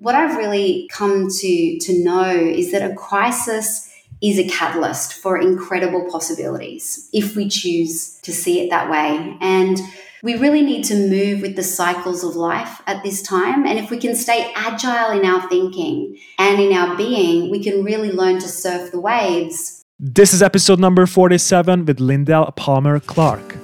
[0.00, 3.86] What I've really come to, to know is that a crisis
[4.22, 9.36] is a catalyst for incredible possibilities if we choose to see it that way.
[9.42, 9.78] And
[10.22, 13.66] we really need to move with the cycles of life at this time.
[13.66, 17.84] And if we can stay agile in our thinking and in our being, we can
[17.84, 19.84] really learn to surf the waves.
[19.98, 23.59] This is episode number 47 with Lyndelle Palmer-Clarke.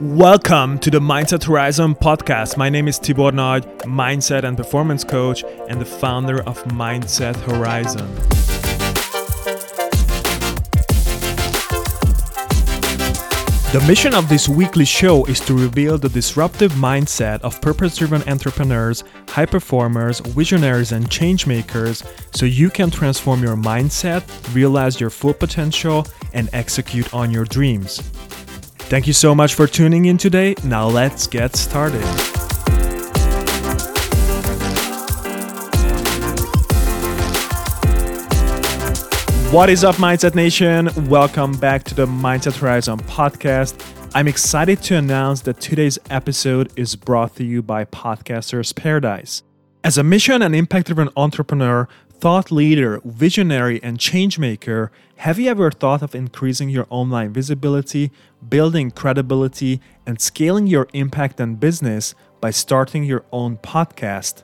[0.00, 2.56] Welcome to the Mindset Horizon podcast.
[2.56, 8.08] My name is Tibor Nagy, mindset and performance coach, and the founder of Mindset Horizon.
[13.72, 18.26] The mission of this weekly show is to reveal the disruptive mindset of purpose driven
[18.26, 24.22] entrepreneurs, high performers, visionaries, and change makers so you can transform your mindset,
[24.54, 28.00] realize your full potential, and execute on your dreams.
[28.90, 30.56] Thank you so much for tuning in today.
[30.64, 32.02] Now let's get started.
[39.52, 40.88] What is up, Mindset Nation?
[41.08, 43.80] Welcome back to the Mindset Horizon podcast.
[44.12, 49.44] I'm excited to announce that today's episode is brought to you by Podcasters Paradise.
[49.84, 51.86] As a mission and impact driven entrepreneur,
[52.20, 58.10] thought leader, visionary, and changemaker, have you ever thought of increasing your online visibility,
[58.46, 64.42] building credibility, and scaling your impact and business by starting your own podcast?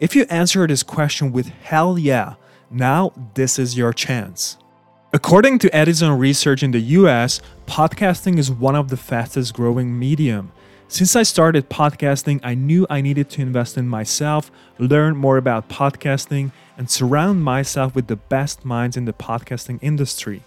[0.00, 2.34] If you answer this question with hell yeah,
[2.68, 4.58] now this is your chance.
[5.12, 10.50] According to Edison Research in the US, podcasting is one of the fastest growing medium.
[10.88, 15.68] Since I started podcasting, I knew I needed to invest in myself, learn more about
[15.68, 20.42] podcasting, and surround myself with the best minds in the podcasting industry.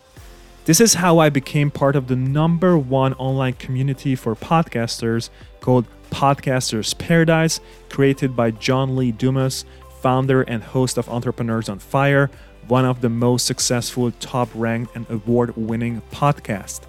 [0.65, 5.29] This is how I became part of the number one online community for podcasters
[5.61, 9.65] called Podcasters Paradise, created by John Lee Dumas,
[10.01, 12.29] founder and host of Entrepreneurs on Fire,
[12.67, 16.81] one of the most successful, top ranked, and award winning podcasts.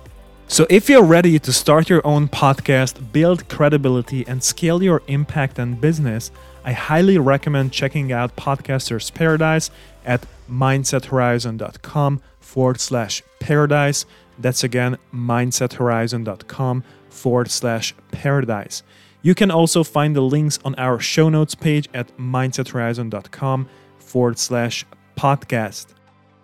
[0.51, 5.59] So, if you're ready to start your own podcast, build credibility, and scale your impact
[5.59, 6.31] and business,
[6.69, 9.71] I highly recommend checking out Podcasters Paradise
[10.05, 14.05] at mindsethorizon.com forward slash paradise.
[14.39, 18.83] That's again mindsethorizon.com forward slash paradise.
[19.23, 24.85] You can also find the links on our show notes page at mindsethorizon.com forward slash
[25.17, 25.87] podcast.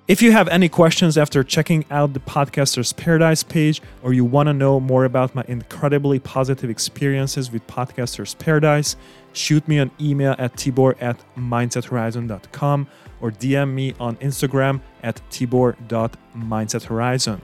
[0.07, 4.49] If you have any questions after checking out the Podcaster's Paradise page, or you want
[4.49, 8.97] to know more about my incredibly positive experiences with Podcaster's Paradise,
[9.33, 12.87] shoot me an email at tibor at mindsethorizon.com
[13.23, 17.41] or DM me on Instagram at tibor.mindsethorizon.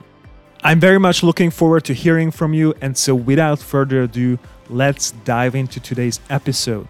[0.63, 4.37] I'm very much looking forward to hearing from you, and so without further ado,
[4.69, 6.87] let's dive into today's episode.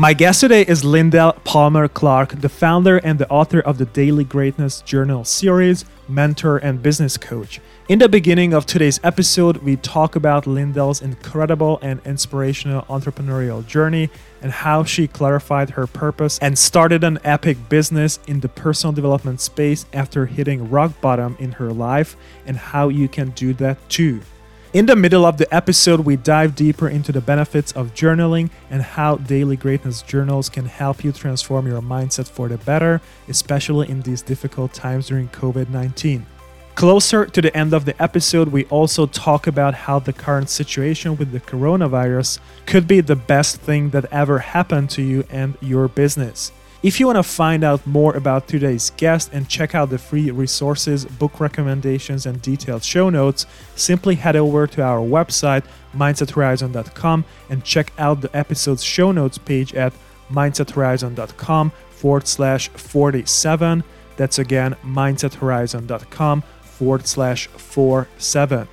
[0.00, 4.24] My guest today is Lindell Palmer Clark, the founder and the author of the Daily
[4.24, 7.60] Greatness Journal series, mentor, and business coach.
[7.86, 14.08] In the beginning of today's episode, we talk about Lyndelle's incredible and inspirational entrepreneurial journey
[14.40, 19.42] and how she clarified her purpose and started an epic business in the personal development
[19.42, 24.22] space after hitting rock bottom in her life, and how you can do that too.
[24.72, 28.80] In the middle of the episode, we dive deeper into the benefits of journaling and
[28.80, 34.02] how daily greatness journals can help you transform your mindset for the better, especially in
[34.02, 36.24] these difficult times during COVID 19.
[36.76, 41.16] Closer to the end of the episode, we also talk about how the current situation
[41.16, 45.88] with the coronavirus could be the best thing that ever happened to you and your
[45.88, 46.52] business.
[46.82, 50.30] If you want to find out more about today's guest and check out the free
[50.30, 53.44] resources, book recommendations, and detailed show notes,
[53.76, 55.62] simply head over to our website,
[55.94, 59.92] mindsethorizon.com, and check out the episode's show notes page at
[60.30, 63.84] mindsethorizon.com forward slash 47.
[64.16, 68.68] That's again, mindsethorizon.com forward slash 47.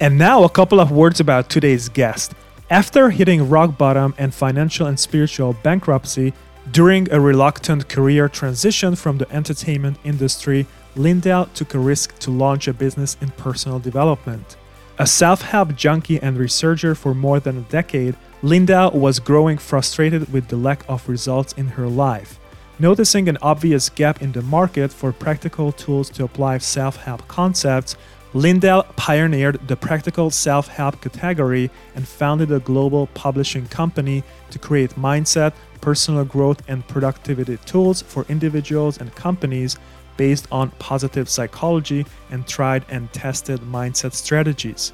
[0.00, 2.32] And now, a couple of words about today's guest.
[2.70, 6.32] After hitting rock bottom and financial and spiritual bankruptcy,
[6.72, 10.66] during a reluctant career transition from the entertainment industry,
[10.96, 14.56] Lyndelle took a risk to launch a business in personal development.
[14.98, 20.32] A self help junkie and researcher for more than a decade, Lyndelle was growing frustrated
[20.32, 22.40] with the lack of results in her life.
[22.80, 27.96] Noticing an obvious gap in the market for practical tools to apply self help concepts,
[28.34, 34.90] Lyndelle pioneered the practical self help category and founded a global publishing company to create
[34.96, 39.78] mindset, personal growth, and productivity tools for individuals and companies
[40.18, 44.92] based on positive psychology and tried and tested mindset strategies.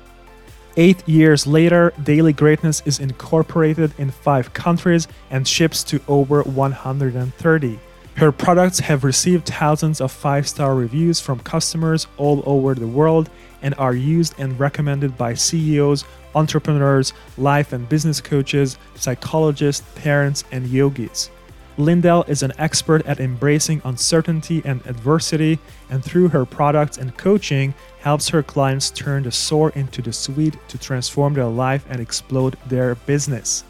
[0.77, 7.79] Eight years later, Daily Greatness is incorporated in five countries and ships to over 130.
[8.17, 13.29] Her products have received thousands of five star reviews from customers all over the world
[13.61, 20.69] and are used and recommended by CEOs, entrepreneurs, life and business coaches, psychologists, parents, and
[20.69, 21.31] yogis.
[21.77, 25.59] Lyndelle is an expert at embracing uncertainty and adversity,
[25.91, 30.57] and through her products and coaching, helps her clients turn the sore into the sweet
[30.69, 33.65] to transform their life and explode their business.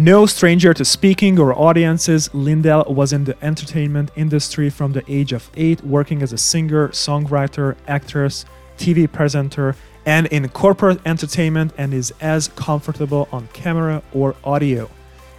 [0.00, 5.32] No stranger to speaking or audiences, Lyndelle was in the entertainment industry from the age
[5.32, 8.44] of eight, working as a singer, songwriter, actress,
[8.76, 9.74] TV presenter,
[10.06, 14.88] and in corporate entertainment, and is as comfortable on camera or audio.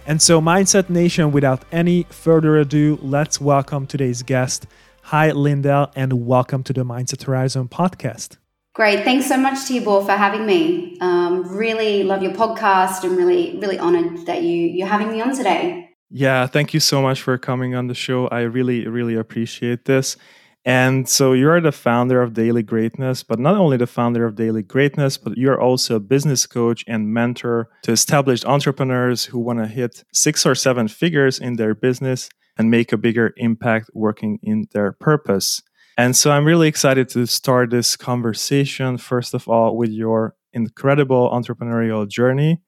[0.06, 4.66] And so, Mindset Nation, without any further ado, let's welcome today's guest.
[5.04, 8.36] Hi, Lyndelle, and welcome to the Mindset Horizon podcast.
[8.72, 9.04] Great.
[9.04, 10.96] Thanks so much, Tibor, for having me.
[11.00, 15.34] Um, really love your podcast and really, really honored that you, you're having me on
[15.34, 15.90] today.
[16.08, 18.28] Yeah, thank you so much for coming on the show.
[18.28, 20.16] I really, really appreciate this.
[20.64, 24.62] And so you're the founder of Daily Greatness, but not only the founder of Daily
[24.62, 29.66] Greatness, but you're also a business coach and mentor to established entrepreneurs who want to
[29.66, 32.28] hit six or seven figures in their business
[32.58, 35.62] and make a bigger impact working in their purpose.
[36.00, 41.28] And so I'm really excited to start this conversation, first of all, with your incredible
[41.28, 42.62] entrepreneurial journey.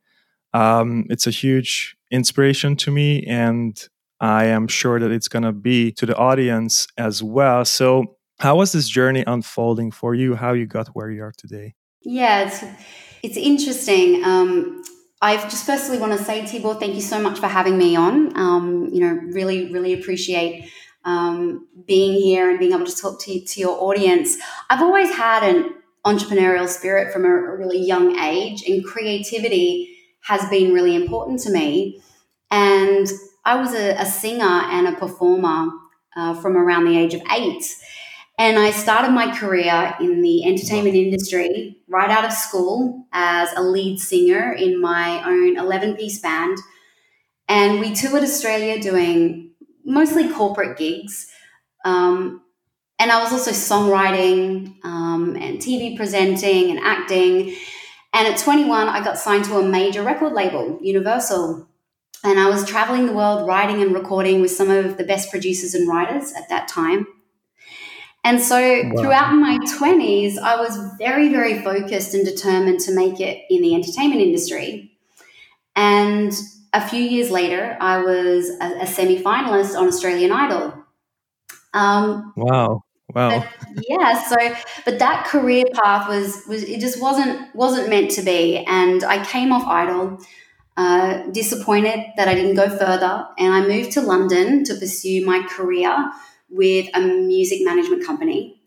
[0.52, 3.88] Um, it's a huge inspiration to me, and
[4.20, 7.64] I am sure that it's going to be to the audience as well.
[7.64, 10.34] So, how was this journey unfolding for you?
[10.34, 11.74] How you got where you are today?
[12.02, 12.62] Yeah, it's,
[13.22, 14.22] it's interesting.
[14.24, 14.84] Um,
[15.22, 18.36] I just firstly want to say, Tibor, thank you so much for having me on.
[18.36, 20.68] Um, you know, really, really appreciate
[21.04, 24.36] um, being here and being able to talk to, to your audience.
[24.70, 30.48] I've always had an entrepreneurial spirit from a, a really young age, and creativity has
[30.50, 32.00] been really important to me.
[32.50, 33.06] And
[33.44, 35.70] I was a, a singer and a performer
[36.16, 37.64] uh, from around the age of eight.
[38.38, 43.62] And I started my career in the entertainment industry right out of school as a
[43.62, 46.58] lead singer in my own 11 piece band.
[47.48, 49.51] And we toured Australia doing
[49.84, 51.28] mostly corporate gigs.
[51.84, 52.42] Um,
[52.98, 57.56] and I was also songwriting um, and TV presenting and acting.
[58.12, 61.68] And at 21, I got signed to a major record label, Universal.
[62.24, 65.74] And I was traveling the world writing and recording with some of the best producers
[65.74, 67.06] and writers at that time.
[68.24, 68.92] And so wow.
[68.96, 73.74] throughout my 20s, I was very, very focused and determined to make it in the
[73.74, 74.92] entertainment industry.
[75.74, 76.32] And
[76.72, 80.74] a few years later, I was a, a semi finalist on Australian Idol.
[81.74, 82.82] Um, wow.
[83.14, 83.44] Wow.
[83.88, 84.22] Yeah.
[84.26, 84.36] So,
[84.84, 89.22] but that career path was was it just wasn't wasn't meant to be, and I
[89.24, 90.18] came off Idol
[90.76, 95.42] uh, disappointed that I didn't go further, and I moved to London to pursue my
[95.42, 96.10] career
[96.48, 98.60] with a music management company.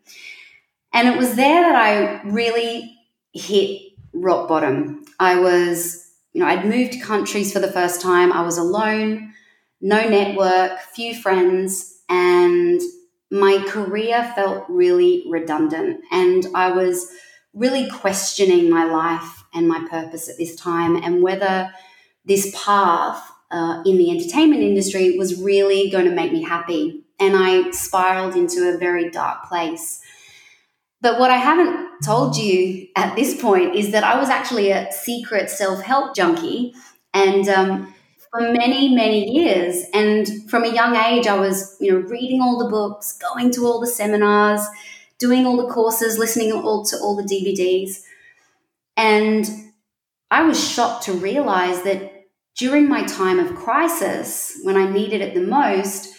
[0.94, 2.98] And it was there that I really
[3.34, 3.81] hit
[4.13, 5.06] rock bottom.
[5.19, 6.05] I was,
[6.36, 8.34] you know, I'd moved countries for the first time.
[8.34, 9.34] I was alone,
[9.80, 12.82] no network, few friends, and
[13.32, 16.02] my career felt really redundant.
[16.12, 17.10] And I was
[17.54, 21.72] really questioning my life and my purpose at this time and whether
[22.26, 27.06] this path uh, in the entertainment industry was really going to make me happy.
[27.18, 30.01] And I spiraled into a very dark place.
[31.05, 34.91] But what I haven't told you at this point is that I was actually a
[34.91, 36.74] secret self help junkie.
[37.13, 37.93] And um,
[38.31, 42.57] for many, many years, and from a young age, I was, you know, reading all
[42.57, 44.62] the books, going to all the seminars,
[45.19, 48.01] doing all the courses, listening all to all the DVDs.
[48.97, 49.47] And
[50.31, 52.25] I was shocked to realize that
[52.57, 56.15] during my time of crisis, when I needed it the most,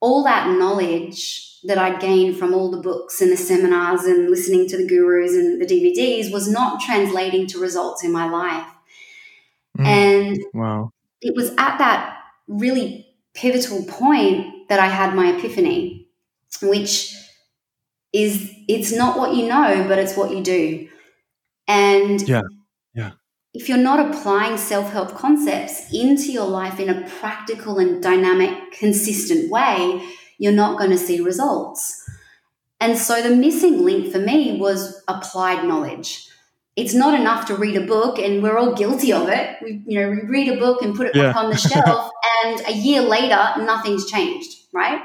[0.00, 4.68] all that knowledge that I'd gained from all the books and the seminars and listening
[4.68, 8.66] to the gurus and the DVDs was not translating to results in my life.
[9.78, 9.86] Mm.
[9.86, 10.92] And wow.
[11.20, 12.16] it was at that
[12.48, 16.08] really pivotal point that I had my epiphany,
[16.62, 17.14] which
[18.12, 20.88] is it's not what you know, but it's what you do.
[21.68, 22.42] And yeah,
[22.94, 23.12] yeah
[23.52, 28.72] if you're not applying self help concepts into your life in a practical and dynamic,
[28.72, 30.02] consistent way,
[30.40, 32.02] you're not going to see results.
[32.80, 36.26] And so the missing link for me was applied knowledge.
[36.76, 39.58] It's not enough to read a book, and we're all guilty of it.
[39.62, 41.24] We, you know, we read a book and put it yeah.
[41.24, 42.10] back on the shelf,
[42.42, 45.00] and a year later, nothing's changed, right?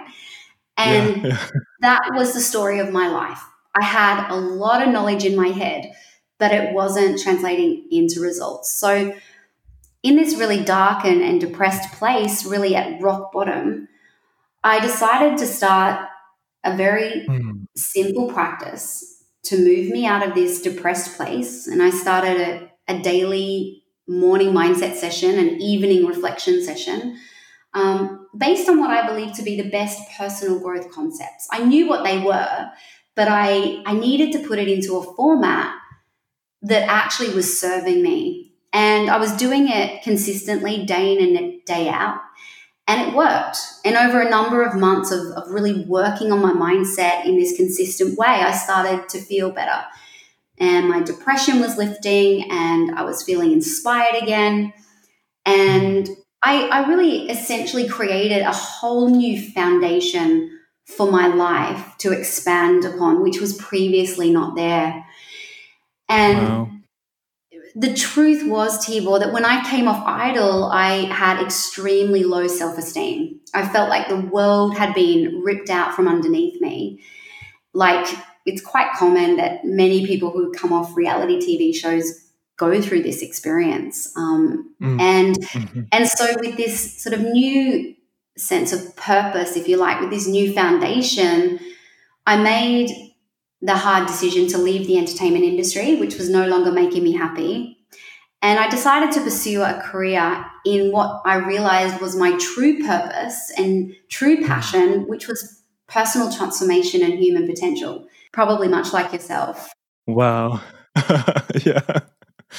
[0.78, 1.48] And yeah.
[1.82, 3.42] that was the story of my life.
[3.78, 5.92] I had a lot of knowledge in my head,
[6.40, 8.72] but it wasn't translating into results.
[8.72, 9.14] So,
[10.02, 13.90] in this really dark and, and depressed place, really at rock bottom,
[14.66, 16.10] I decided to start
[16.64, 17.68] a very mm.
[17.76, 21.68] simple practice to move me out of this depressed place.
[21.68, 27.20] And I started a, a daily morning mindset session, an evening reflection session,
[27.76, 31.48] um, based on what I believe to be the best personal growth concepts.
[31.52, 32.72] I knew what they were,
[33.16, 35.76] but I, I needed to put it into a format
[36.64, 38.54] that actually was serving me.
[38.74, 42.18] And I was doing it consistently, day in and day out.
[42.88, 43.58] And it worked.
[43.84, 47.56] And over a number of months of, of really working on my mindset in this
[47.56, 49.84] consistent way, I started to feel better.
[50.60, 54.72] And my depression was lifting, and I was feeling inspired again.
[55.46, 56.10] And
[56.44, 60.52] I, I really essentially created a whole new foundation
[60.86, 65.04] for my life to expand upon, which was previously not there.
[66.08, 66.70] And wow.
[67.76, 72.78] The truth was, Tibor, that when I came off Idol, I had extremely low self
[72.78, 73.42] esteem.
[73.54, 77.02] I felt like the world had been ripped out from underneath me.
[77.74, 78.08] Like
[78.46, 82.26] it's quite common that many people who come off reality TV shows
[82.58, 84.16] go through this experience.
[84.16, 85.02] Um, mm.
[85.02, 85.82] And mm-hmm.
[85.92, 87.94] and so with this sort of new
[88.38, 91.60] sense of purpose, if you like, with this new foundation,
[92.26, 92.90] I made
[93.62, 97.78] the hard decision to leave the entertainment industry, which was no longer making me happy.
[98.42, 103.52] And I decided to pursue a career in what I realized was my true purpose
[103.58, 109.72] and true passion, which was personal transformation and human potential, probably much like yourself.
[110.06, 110.62] Wow.
[111.66, 112.00] yeah.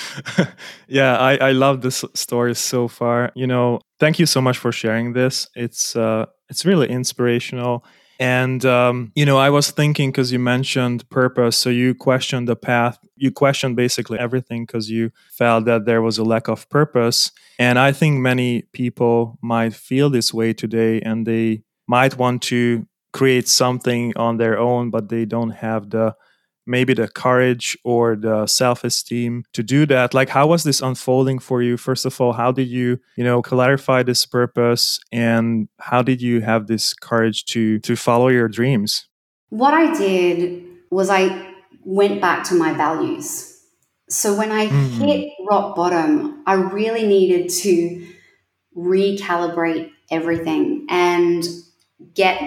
[0.88, 3.32] yeah, I, I love this story so far.
[3.34, 5.48] You know, thank you so much for sharing this.
[5.54, 7.84] It's uh, it's really inspirational.
[8.18, 12.56] And um, you know, I was thinking because you mentioned purpose, so you questioned the
[12.56, 12.98] path.
[13.16, 17.30] You questioned basically everything because you felt that there was a lack of purpose.
[17.58, 22.86] And I think many people might feel this way today, and they might want to
[23.12, 26.14] create something on their own, but they don't have the
[26.66, 30.14] maybe the courage or the self-esteem to do that?
[30.14, 31.76] Like how was this unfolding for you?
[31.76, 35.00] First of all how did you you know clarify this purpose?
[35.12, 39.06] And how did you have this courage to to follow your dreams?
[39.50, 41.52] What i did was i
[41.84, 43.52] went back to my values.
[44.08, 45.00] So when i mm-hmm.
[45.02, 48.06] hit rock bottom i really needed to
[48.76, 51.44] recalibrate everything and
[52.14, 52.40] get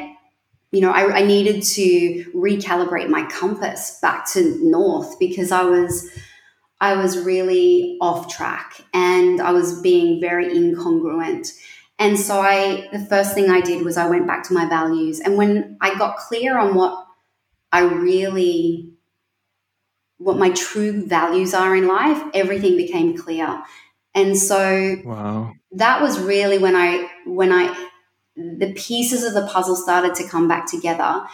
[0.71, 6.09] you know, I, I, needed to recalibrate my compass back to north because I was
[6.79, 11.51] I was really off track and I was being very incongruent.
[11.97, 15.19] And so I the first thing I did was I went back to my values.
[15.19, 17.05] And when I got clear on what
[17.71, 18.93] I really
[20.17, 23.63] what my true values are in life, everything became clear.
[24.13, 25.53] And so wow.
[25.71, 27.88] that was really when I when I
[28.35, 31.25] the pieces of the puzzle started to come back together.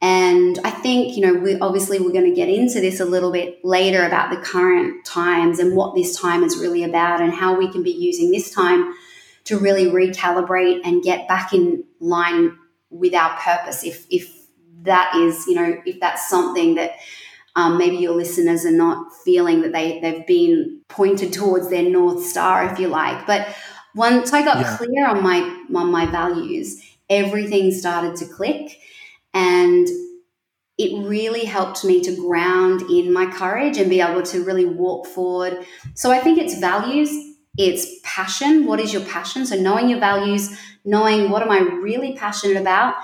[0.00, 3.32] And I think, you know, we obviously we're going to get into this a little
[3.32, 7.56] bit later about the current times and what this time is really about and how
[7.56, 8.94] we can be using this time
[9.44, 12.56] to really recalibrate and get back in line
[12.90, 14.34] with our purpose if if
[14.82, 16.92] that is, you know, if that's something that
[17.56, 22.24] um, maybe your listeners are not feeling that they they've been pointed towards their north
[22.24, 23.26] star, if you like.
[23.26, 23.48] But
[23.94, 24.76] once I got yeah.
[24.76, 25.40] clear on my
[25.74, 28.78] on my values, everything started to click
[29.34, 29.88] and
[30.78, 35.06] it really helped me to ground in my courage and be able to really walk
[35.06, 35.66] forward.
[35.94, 37.10] So I think it's values,
[37.56, 38.64] it's passion.
[38.64, 39.44] What is your passion?
[39.44, 42.94] So knowing your values, knowing what am I really passionate about.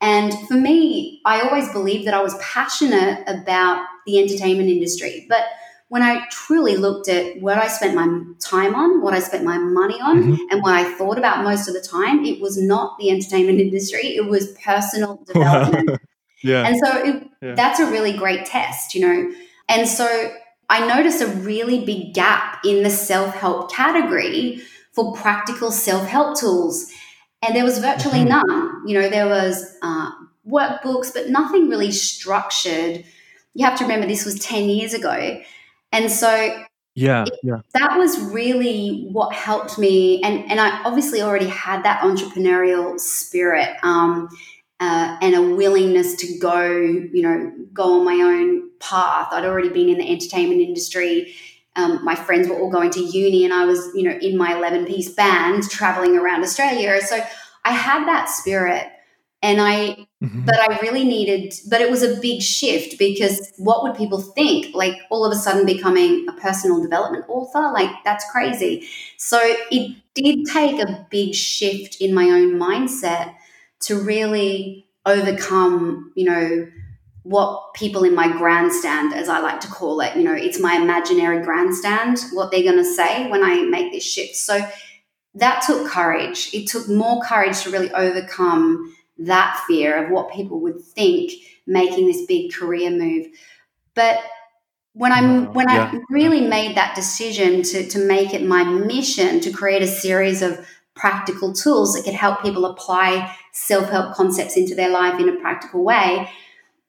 [0.00, 5.26] And for me, I always believed that I was passionate about the entertainment industry.
[5.28, 5.44] But
[5.90, 8.06] when I truly looked at what I spent my
[8.38, 10.44] time on, what I spent my money on, mm-hmm.
[10.50, 14.14] and what I thought about most of the time, it was not the entertainment industry.
[14.14, 16.00] It was personal development.
[16.44, 16.64] yeah.
[16.64, 17.54] And so it, yeah.
[17.56, 19.32] that's a really great test, you know.
[19.68, 20.32] And so
[20.68, 26.38] I noticed a really big gap in the self help category for practical self help
[26.38, 26.88] tools.
[27.42, 28.46] And there was virtually mm-hmm.
[28.46, 28.86] none.
[28.86, 30.12] You know, there was uh,
[30.48, 33.04] workbooks, but nothing really structured.
[33.54, 35.40] You have to remember this was 10 years ago.
[35.92, 37.60] And so yeah, yeah.
[37.74, 40.22] That was really what helped me.
[40.22, 44.28] And, and I obviously already had that entrepreneurial spirit um,
[44.80, 49.28] uh, and a willingness to go, you know, go on my own path.
[49.30, 51.34] I'd already been in the entertainment industry.
[51.76, 54.56] Um, my friends were all going to uni, and I was, you know, in my
[54.56, 57.00] 11 piece band traveling around Australia.
[57.00, 57.22] So
[57.64, 58.88] I had that spirit.
[59.42, 60.44] And I, mm-hmm.
[60.44, 64.74] but I really needed, but it was a big shift because what would people think?
[64.74, 67.70] Like all of a sudden becoming a personal development author?
[67.72, 68.86] Like that's crazy.
[69.16, 73.34] So it did take a big shift in my own mindset
[73.84, 76.66] to really overcome, you know,
[77.22, 80.74] what people in my grandstand, as I like to call it, you know, it's my
[80.74, 84.36] imaginary grandstand, what they're going to say when I make this shift.
[84.36, 84.66] So
[85.34, 86.50] that took courage.
[86.52, 91.32] It took more courage to really overcome that fear of what people would think
[91.66, 93.26] making this big career move.
[93.94, 94.20] But
[94.92, 95.92] when I when yeah.
[95.92, 100.42] I really made that decision to to make it my mission to create a series
[100.42, 105.40] of practical tools that could help people apply self-help concepts into their life in a
[105.40, 106.28] practical way,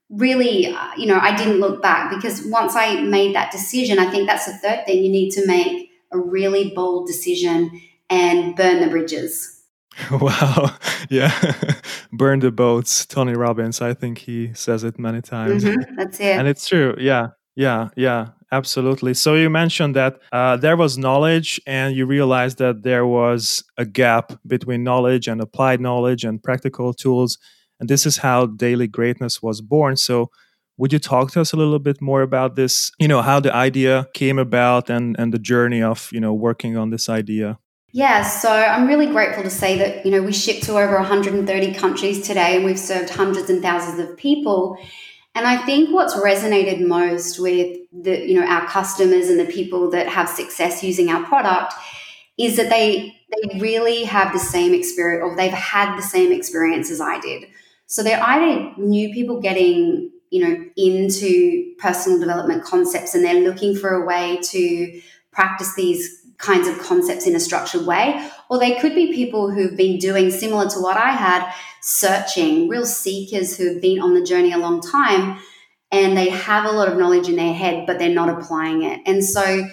[0.10, 4.12] really, uh, you know, I didn't look back because once I made that decision, I
[4.12, 8.82] think that's the third thing you need to make a really bold decision and burn
[8.82, 9.61] the bridges.
[10.12, 10.76] Wow.
[11.10, 11.32] Yeah.
[12.12, 13.06] Burn the boats.
[13.06, 15.64] Tony Robbins, I think he says it many times.
[15.64, 16.38] Mm-hmm, that's it.
[16.38, 16.96] And it's true.
[17.00, 17.30] Yeah.
[17.56, 17.90] Yeah.
[17.96, 18.30] Yeah.
[18.54, 19.14] Absolutely.
[19.14, 23.86] So you mentioned that uh, there was knowledge, and you realized that there was a
[23.86, 27.38] gap between knowledge and applied knowledge and practical tools.
[27.80, 29.96] And this is how Daily Greatness was born.
[29.96, 30.32] So
[30.78, 32.92] would you talk to us a little bit more about this?
[33.00, 36.76] You know, how the idea came about and, and the journey of, you know, working
[36.76, 37.58] on this idea?
[37.94, 41.74] Yeah, so I'm really grateful to say that, you know, we ship to over 130
[41.74, 44.78] countries today and we've served hundreds and thousands of people.
[45.36, 49.90] And I think what's resonated most with the, you know, our customers and the people
[49.92, 51.74] that have success using our product
[52.38, 56.92] is that they they really have the same experience or they've had the same experience
[56.92, 57.46] as I did.
[57.88, 63.76] So they're either new people getting, you know, into personal development concepts and they're looking
[63.76, 68.30] for a way to practice these kinds of concepts in a structured way.
[68.50, 72.86] Or they could be people who've been doing similar to what I had, searching, real
[72.86, 75.40] seekers who've been on the journey a long time
[75.92, 79.02] and they have a lot of knowledge in their head, but they're not applying it.
[79.06, 79.68] And so,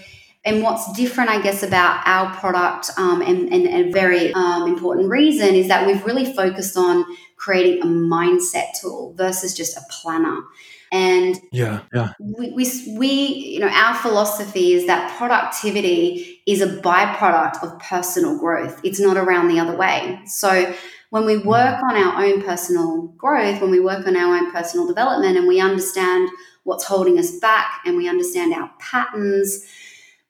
[0.44, 5.08] and what's different, I guess, about our product um, and, and, a very um, important
[5.08, 7.04] reason is that we've really focused on
[7.36, 10.42] creating a mindset tool versus just a planner.
[10.90, 12.12] And yeah, yeah.
[12.18, 18.38] We, we, we, you know, our philosophy is that productivity is a byproduct of personal
[18.38, 18.80] growth.
[18.82, 20.20] It's not around the other way.
[20.26, 20.74] So
[21.10, 21.82] when we work mm.
[21.82, 25.60] on our own personal growth, when we work on our own personal development and we
[25.60, 26.28] understand
[26.64, 29.66] what's holding us back and we understand our patterns,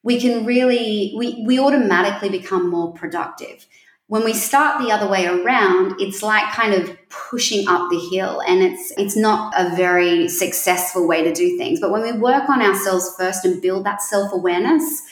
[0.02, 3.66] we can really, we, we automatically become more productive
[4.08, 8.42] when we start the other way around it's like kind of pushing up the hill
[8.46, 11.78] and it's it's not a very successful way to do things.
[11.80, 15.02] But when we work on ourselves first and build that self-awareness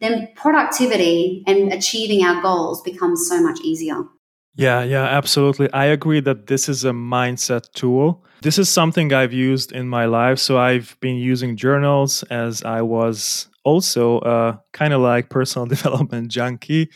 [0.00, 4.02] then productivity and achieving our goals becomes so much easier.
[4.54, 5.70] Yeah yeah absolutely.
[5.72, 8.24] I agree that this is a mindset tool.
[8.42, 10.38] This is something i've used in my life.
[10.38, 16.30] So i've been using journals as i was also uh, kind of like personal development
[16.30, 16.90] junkie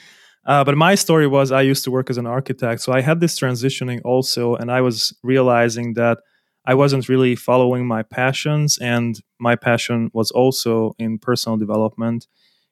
[0.48, 2.82] uh, but my story was I used to work as an architect.
[2.82, 6.18] So I had this transitioning also, and I was realizing that
[6.66, 12.26] I wasn't really following my passions, and my passion was also in personal development.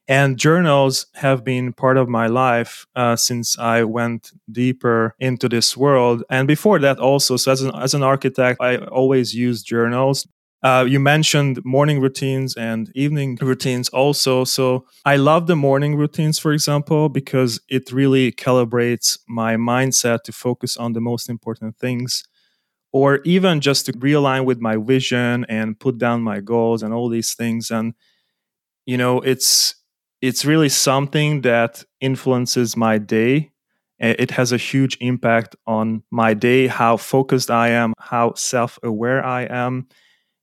[0.09, 5.77] And journals have been part of my life uh, since I went deeper into this
[5.77, 6.23] world.
[6.29, 10.27] And before that, also, so as an, as an architect, I always used journals.
[10.63, 14.43] Uh, you mentioned morning routines and evening routines also.
[14.43, 20.31] So I love the morning routines, for example, because it really calibrates my mindset to
[20.31, 22.23] focus on the most important things,
[22.91, 27.09] or even just to realign with my vision and put down my goals and all
[27.09, 27.71] these things.
[27.71, 27.93] And
[28.85, 29.75] you know, it's
[30.21, 33.51] it's really something that influences my day.
[33.99, 39.25] It has a huge impact on my day, how focused I am, how self aware
[39.25, 39.87] I am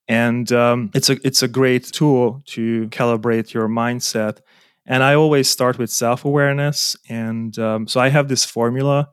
[0.08, 4.40] and um, it's a it's a great tool to calibrate your mindset.
[4.86, 6.96] And i always start with self-awareness.
[7.08, 9.08] And um, so i have this formula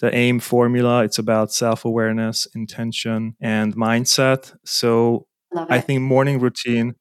[0.00, 1.04] the aim formula.
[1.04, 4.54] It's about self-awareness intention and mindset.
[4.64, 5.26] So
[5.68, 6.94] i think morning routine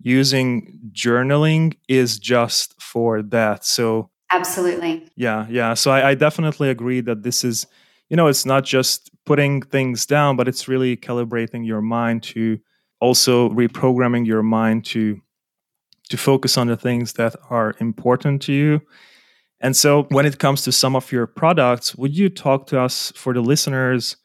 [0.00, 3.64] using journaling is just for that.
[3.64, 5.08] So absolutely.
[5.14, 5.74] Yeah yeah.
[5.74, 7.66] So I, I definitely agree that this is
[8.10, 12.58] you know it's not just putting things down but it's really calibrating your mind to
[13.02, 15.20] also reprogramming your mind to
[16.08, 18.80] to focus on the things that are important to you.
[19.60, 23.12] And so when it comes to some of your products, would you talk to us
[23.16, 24.16] for the listeners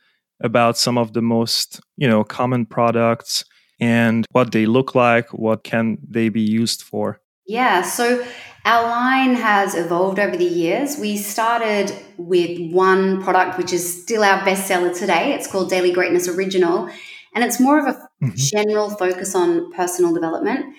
[0.41, 3.45] about some of the most, you know, common products
[3.79, 7.21] and what they look like, what can they be used for?
[7.47, 7.83] Yeah.
[7.83, 8.25] So
[8.65, 10.97] our line has evolved over the years.
[10.97, 15.33] We started with one product, which is still our bestseller today.
[15.33, 16.89] It's called Daily Greatness Original.
[17.33, 18.35] And it's more of a mm-hmm.
[18.35, 20.75] general focus on personal development.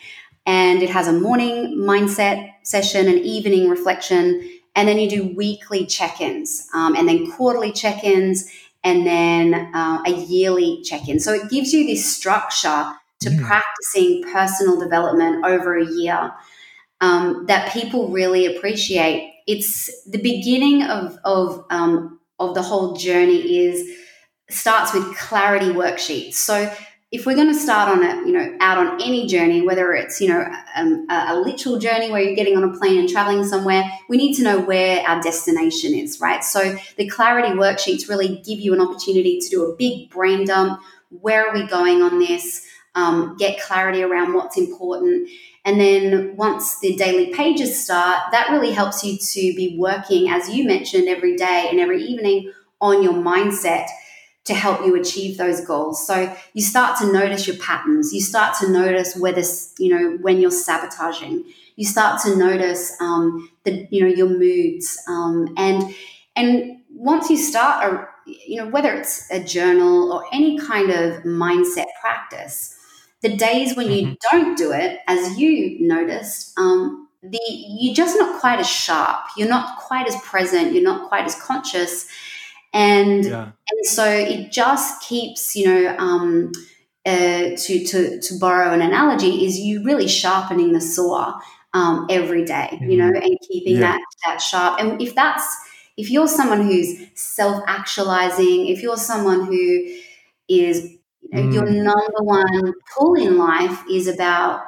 [0.46, 5.84] And it has a morning mindset session, an evening reflection, and then you do weekly
[5.86, 8.48] check ins, um, and then quarterly check ins,
[8.84, 11.18] and then uh, a yearly check in.
[11.18, 13.44] So it gives you this structure to mm.
[13.44, 16.32] practicing personal development over a year
[17.00, 19.34] um, that people really appreciate.
[19.46, 23.96] It's the beginning of of um, of the whole journey is
[24.50, 26.34] starts with clarity worksheets.
[26.34, 26.72] So
[27.10, 30.20] if we're going to start on a you know out on any journey, whether it's
[30.20, 33.44] you know um, a, a literal journey where you're getting on a plane and traveling
[33.44, 36.44] somewhere, we need to know where our destination is, right?
[36.44, 40.80] So the clarity worksheets really give you an opportunity to do a big brain dump.
[41.08, 42.66] Where are we going on this?
[42.94, 45.30] Um, get clarity around what's important.
[45.64, 50.48] And then once the daily pages start, that really helps you to be working, as
[50.48, 53.86] you mentioned, every day and every evening on your mindset
[54.48, 56.06] to help you achieve those goals.
[56.06, 58.12] So you start to notice your patterns.
[58.12, 59.42] You start to notice whether,
[59.78, 61.44] you know, when you're sabotaging.
[61.76, 64.98] You start to notice um, the, you know, your moods.
[65.06, 65.94] Um, and,
[66.34, 71.22] and once you start, a, you know, whether it's a journal or any kind of
[71.22, 72.74] mindset practice,
[73.22, 74.14] the days when you mm-hmm.
[74.38, 79.26] don't do it, as you noticed, um, the you're just not quite as sharp.
[79.36, 80.72] You're not quite as present.
[80.72, 82.06] You're not quite as conscious,
[82.72, 83.50] and yeah.
[83.70, 85.96] and so it just keeps you know.
[85.98, 86.52] Um,
[87.06, 91.40] uh, to, to, to borrow an analogy, is you really sharpening the saw
[91.72, 92.90] um, every day, mm-hmm.
[92.90, 93.92] you know, and keeping yeah.
[93.92, 94.78] that that sharp.
[94.78, 95.46] And if that's
[95.96, 99.94] if you're someone who's self actualizing, if you're someone who
[100.50, 100.98] is
[101.34, 101.52] Mm.
[101.52, 104.62] Your number one pull in life is about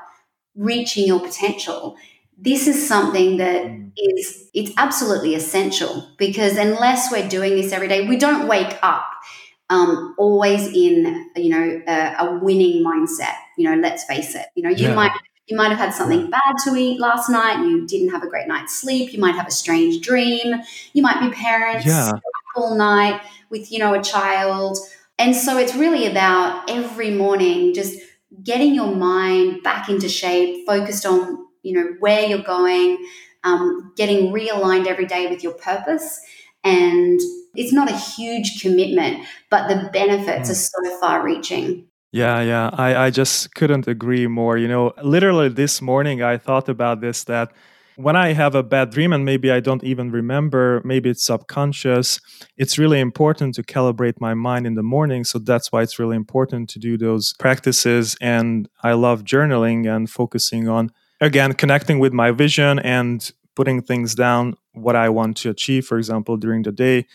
[0.55, 1.97] reaching your potential.
[2.41, 3.93] This is something that mm.
[3.97, 9.05] is it's absolutely essential because unless we're doing this every day, we don't wake up
[9.71, 13.35] um, always in you know a, a, winning mindset.
[13.57, 14.47] You know, let's face it.
[14.55, 14.95] You know, you yeah.
[14.95, 15.13] might
[15.47, 17.65] you might have had something bad to eat last night.
[17.65, 19.13] You didn't have a great night's sleep.
[19.13, 20.61] You might have a strange dream.
[20.93, 22.13] You might be parents yeah.
[22.57, 24.77] all night with you know a child.
[25.19, 28.01] And so it's really about every morning just
[28.43, 33.05] getting your mind back into shape, focused on, you know, where you're going,
[33.45, 36.21] um, getting realigned every day with your purpose.
[36.63, 37.21] And
[37.55, 40.53] it's not a huge commitment, but the benefits mm.
[40.53, 41.87] are so far reaching.
[42.13, 42.71] Yeah, yeah.
[42.73, 44.59] I, I just couldn't agree more.
[44.59, 47.53] You know, literally this morning I thought about this that
[47.97, 52.19] when I have a bad dream and maybe I don't even remember, maybe it's subconscious,
[52.57, 55.23] it's really important to calibrate my mind in the morning.
[55.25, 58.17] So that's why it's really important to do those practices.
[58.21, 60.91] And I love journaling and focusing on,
[61.21, 65.99] again, connecting with my vision and putting things down, what I want to achieve, for
[65.99, 67.07] example, during the day.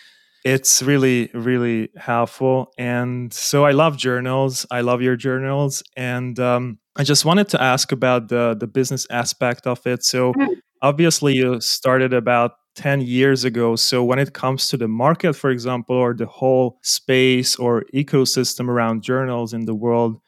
[0.44, 2.72] It's really, really helpful.
[2.78, 4.66] And so I love journals.
[4.70, 5.82] I love your journals.
[5.98, 10.04] And um, I just wanted to ask about the the business aspect of it.
[10.04, 13.76] So mm obviously you started about 10 years ago.
[13.76, 18.68] So when it comes to the market, for example, or the whole space or ecosystem
[18.70, 20.20] around journals in the world,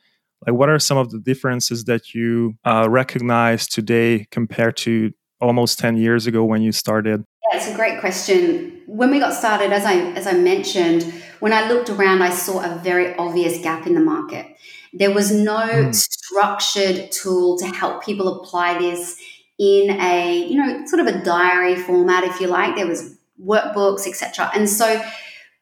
[0.45, 5.80] like what are some of the differences that you uh, recognize today compared to almost
[5.80, 7.23] 10 years ago when you started?
[7.52, 8.82] Yeah, it's a great question.
[8.88, 11.04] When we got started, as I as I mentioned,
[11.39, 14.45] when I looked around, I saw a very obvious gap in the market.
[14.93, 15.95] There was no mm.
[15.95, 19.17] structured tool to help people apply this
[19.60, 24.08] in a you know sort of a diary format if you like there was workbooks
[24.08, 25.02] etc and so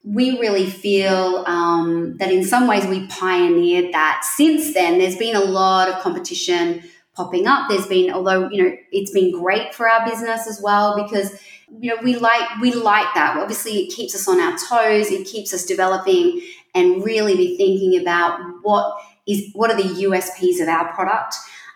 [0.06, 5.00] we really feel um, that in some ways we pioneered that since then.
[5.00, 6.84] There's been a lot of competition
[7.16, 7.70] popping up.
[7.70, 11.32] There's been although you know it's been great for our business as well because
[11.80, 13.38] you know we like we like that.
[13.38, 15.12] Obviously it keeps us on our toes.
[15.12, 16.42] It keeps us developing
[16.76, 18.96] and really be thinking about what
[19.28, 21.36] is what are the usps of our product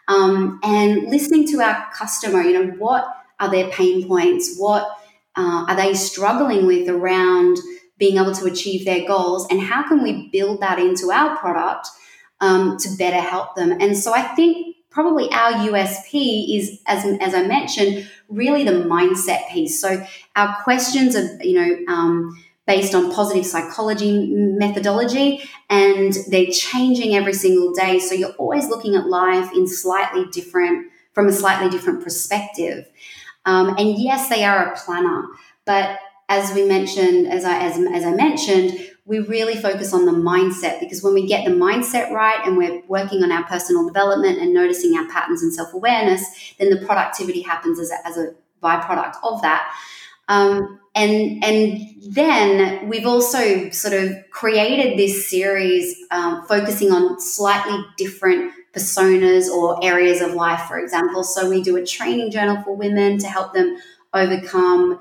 [0.10, 3.06] um, and listening to our customer, you know, what
[3.40, 4.58] are their pain points?
[4.58, 4.84] What
[5.36, 7.58] uh, are they struggling with around
[8.00, 9.48] being able to achieve their goals?
[9.52, 11.88] And how can we build that into our product
[12.42, 13.72] um, to better help them?
[13.80, 19.48] And so I think probably our USP is, as, as I mentioned, really the mindset
[19.50, 19.80] piece.
[19.80, 20.04] So
[20.36, 27.34] our questions are, you know, um, based on positive psychology methodology and they're changing every
[27.34, 27.98] single day.
[27.98, 32.88] So you're always looking at life in slightly different, from a slightly different perspective.
[33.46, 35.24] Um, and yes, they are a planner,
[35.66, 40.12] but as we mentioned, as I as, as I mentioned, we really focus on the
[40.12, 44.38] mindset because when we get the mindset right and we're working on our personal development
[44.38, 48.36] and noticing our patterns and self awareness, then the productivity happens as a, as a
[48.62, 49.76] byproduct of that.
[50.28, 57.84] Um, and and then we've also sort of created this series um, focusing on slightly
[57.98, 61.24] different personas or areas of life, for example.
[61.24, 63.78] So we do a training journal for women to help them
[64.14, 65.00] overcome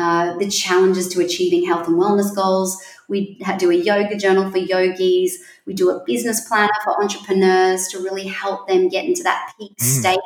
[0.00, 2.82] uh, the challenges to achieving health and wellness goals.
[3.06, 5.38] We do a yoga journal for yogis.
[5.66, 9.76] We do a business planner for entrepreneurs to really help them get into that peak
[9.76, 9.82] mm.
[9.82, 10.18] state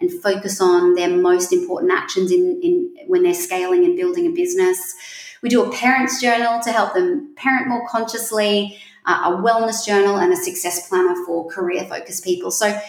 [0.00, 4.30] and focus on their most important actions in, in when they're scaling and building a
[4.30, 4.94] business.
[5.42, 10.16] We do a parents journal to help them parent more consciously, uh, a wellness journal,
[10.16, 12.50] and a success planner for career focused people.
[12.50, 12.80] So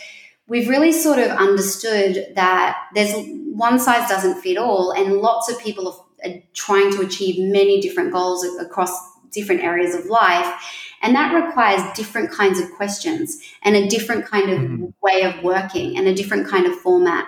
[0.48, 3.14] we've really sort of understood that there's
[3.52, 6.06] one size doesn't fit all, and lots of people are
[6.54, 8.92] trying to achieve many different goals across
[9.32, 10.54] different areas of life.
[11.02, 14.86] And that requires different kinds of questions and a different kind of mm-hmm.
[15.02, 17.26] way of working and a different kind of format.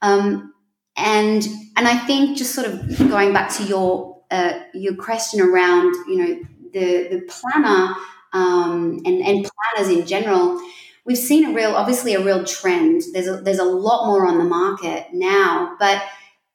[0.00, 0.54] Um,
[0.96, 5.94] and and I think just sort of going back to your uh, your question around
[6.08, 7.94] you know the the planner
[8.32, 10.60] um, and and planners in general,
[11.04, 13.02] we've seen a real obviously a real trend.
[13.12, 16.02] There's a, there's a lot more on the market now, but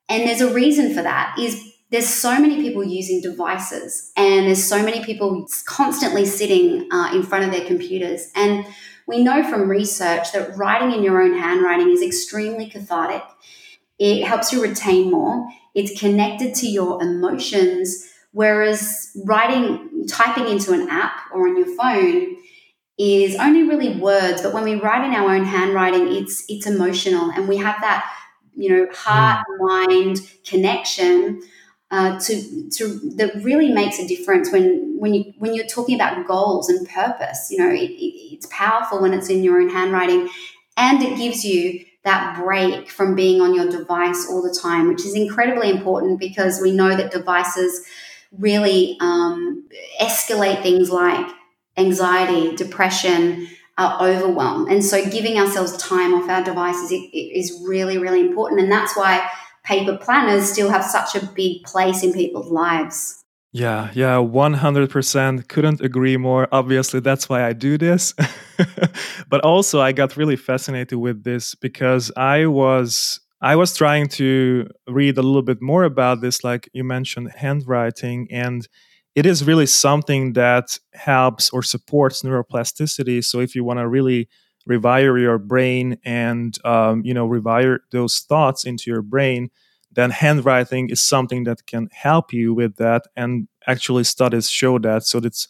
[0.10, 4.63] and there's a reason for that is there's so many people using devices and there's
[4.63, 8.30] so many people constantly sitting uh, in front of their computers.
[8.36, 8.65] And
[9.08, 13.24] we know from research that writing in your own handwriting is extremely cathartic.
[13.98, 15.48] It helps you retain more.
[15.74, 18.08] It's connected to your emotions.
[18.32, 22.36] Whereas writing typing into an app or on your phone
[23.00, 27.32] is only really words but when we write in our own handwriting it's it's emotional.
[27.32, 28.06] And we have that
[28.60, 31.41] you know heart mind connection
[31.91, 36.28] uh, to to that really makes a difference when when you when you're talking about
[36.28, 37.48] goals and purpose.
[37.50, 40.30] You know, it, it, it's powerful when it's in your own handwriting,
[40.78, 45.06] and it gives you that break from being on your device all the time, which
[45.06, 47.86] is incredibly important because we know that devices
[48.38, 49.67] really um,
[50.00, 51.28] escalate things like
[51.78, 53.48] anxiety, depression,
[53.80, 58.72] uh, overwhelm, and so giving ourselves time off our devices is really really important, and
[58.72, 59.28] that's why
[59.63, 63.24] paper planners still have such a big place in people's lives.
[63.52, 65.48] Yeah, yeah, 100%.
[65.48, 66.48] Couldn't agree more.
[66.52, 68.13] Obviously, that's why I do this.
[69.30, 74.68] but also I got really fascinated with this because I was I was trying to
[74.88, 78.68] read a little bit more about this like you mentioned handwriting and
[79.20, 83.22] it is really something that helps or supports neuroplasticity.
[83.22, 84.30] So if you want to really
[84.70, 89.50] rewire your brain and um, you know rewire those thoughts into your brain
[89.92, 95.04] then handwriting is something that can help you with that and actually studies show that
[95.04, 95.48] so it's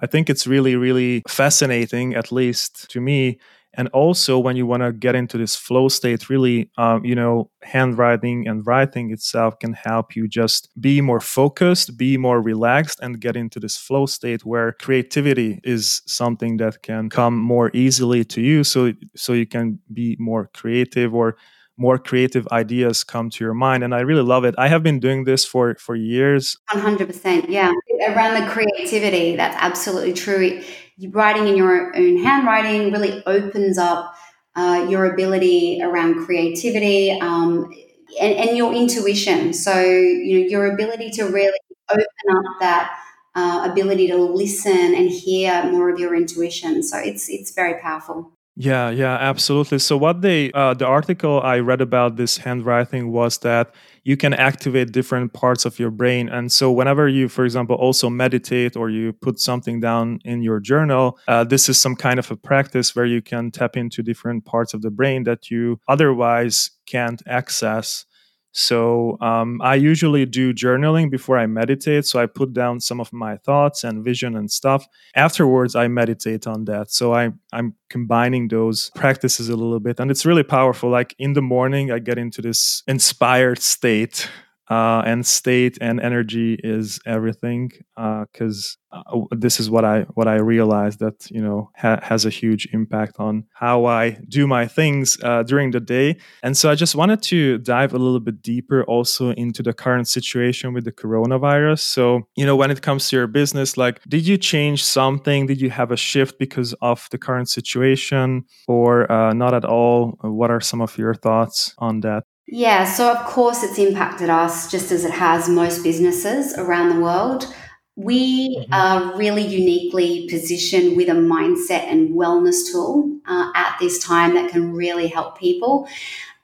[0.00, 3.38] i think it's really really fascinating at least to me
[3.74, 7.50] and also when you want to get into this flow state really um, you know
[7.62, 13.20] handwriting and writing itself can help you just be more focused be more relaxed and
[13.20, 18.40] get into this flow state where creativity is something that can come more easily to
[18.40, 21.36] you so so you can be more creative or
[21.86, 25.00] more creative ideas come to your mind and i really love it i have been
[25.00, 27.72] doing this for for years 100% yeah
[28.08, 30.62] around the creativity that's absolutely true
[31.10, 34.14] writing in your own handwriting really opens up
[34.54, 37.72] uh, your ability around creativity um,
[38.20, 39.52] and, and, your intuition.
[39.52, 41.58] So, you know, your ability to really
[41.90, 42.98] open up that
[43.34, 46.82] uh, ability to listen and hear more of your intuition.
[46.82, 48.32] So it's it's very powerful.
[48.56, 49.78] Yeah, yeah, absolutely.
[49.78, 54.34] So what they uh, the article I read about this handwriting was that you can
[54.34, 58.90] activate different parts of your brain, and so whenever you, for example, also meditate or
[58.90, 62.94] you put something down in your journal, uh, this is some kind of a practice
[62.94, 68.04] where you can tap into different parts of the brain that you otherwise can't access.
[68.52, 72.06] So um, I usually do journaling before I meditate.
[72.06, 74.86] So I put down some of my thoughts and vision and stuff.
[75.16, 76.90] Afterwards, I meditate on that.
[76.90, 79.98] So I, I'm combining those practices a little bit.
[79.98, 80.90] And it's really powerful.
[80.90, 84.28] Like in the morning, I get into this inspired state
[84.72, 90.28] uh, and state and energy is everything because uh, uh, this is what I what
[90.28, 94.66] I realized that you know ha- has a huge impact on how I do my
[94.66, 96.16] things uh, during the day.
[96.42, 100.08] And so I just wanted to dive a little bit deeper also into the current
[100.08, 101.80] situation with the coronavirus.
[101.80, 102.04] So
[102.40, 105.46] you know when it comes to your business, like did you change something?
[105.46, 110.18] Did you have a shift because of the current situation, or uh, not at all?
[110.22, 112.24] What are some of your thoughts on that?
[112.46, 117.00] Yeah, so of course it's impacted us just as it has most businesses around the
[117.00, 117.52] world.
[117.96, 118.72] We mm-hmm.
[118.72, 124.50] are really uniquely positioned with a mindset and wellness tool uh, at this time that
[124.50, 125.88] can really help people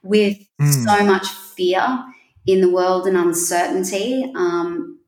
[0.02, 0.84] with mm.
[0.84, 2.04] so much fear
[2.46, 4.30] in the world and uncertainty.
[4.34, 4.98] Um,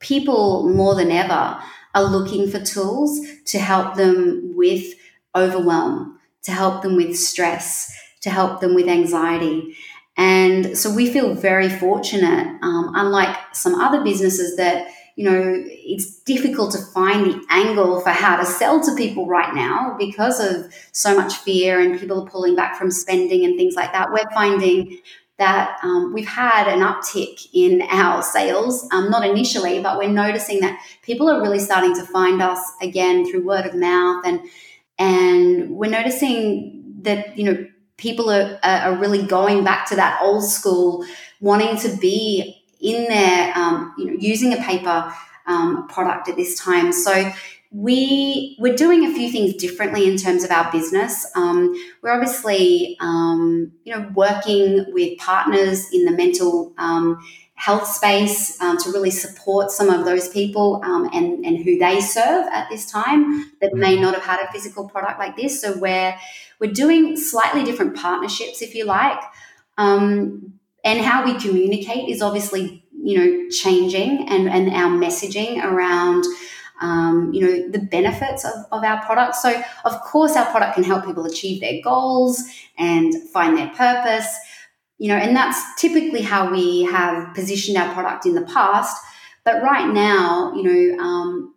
[0.00, 1.58] people more than ever
[1.94, 4.94] are looking for tools to help them with
[5.34, 9.76] overwhelm, to help them with stress, to help them with anxiety.
[10.16, 16.20] And so we feel very fortunate, um, unlike some other businesses that, you know, it's
[16.20, 20.72] difficult to find the angle for how to sell to people right now because of
[20.92, 24.12] so much fear and people are pulling back from spending and things like that.
[24.12, 24.98] We're finding
[25.38, 30.60] that um, we've had an uptick in our sales, um, not initially, but we're noticing
[30.60, 34.40] that people are really starting to find us again through word of mouth and
[34.96, 40.44] and we're noticing that you know people are, are really going back to that old
[40.44, 41.04] school,
[41.40, 45.12] wanting to be in there, um, you know, using a paper
[45.46, 46.92] um, product at this time.
[46.92, 47.32] So
[47.70, 51.26] we we're doing a few things differently in terms of our business.
[51.34, 57.18] Um, we're obviously, um, you know, working with partners in the mental um,
[57.56, 62.00] health space um, to really support some of those people um, and, and who they
[62.00, 64.02] serve at this time that may mm-hmm.
[64.02, 65.60] not have had a physical product like this.
[65.60, 66.14] So we're
[66.60, 69.20] we're doing slightly different partnerships, if you like,
[69.78, 76.24] um, and how we communicate is obviously you know changing, and and our messaging around.
[76.80, 80.82] Um, you know the benefits of, of our product so of course our product can
[80.82, 82.42] help people achieve their goals
[82.76, 84.26] and find their purpose
[84.98, 88.96] you know, and that's typically how we have positioned our product in the past.
[89.44, 91.54] But right now, you know, um,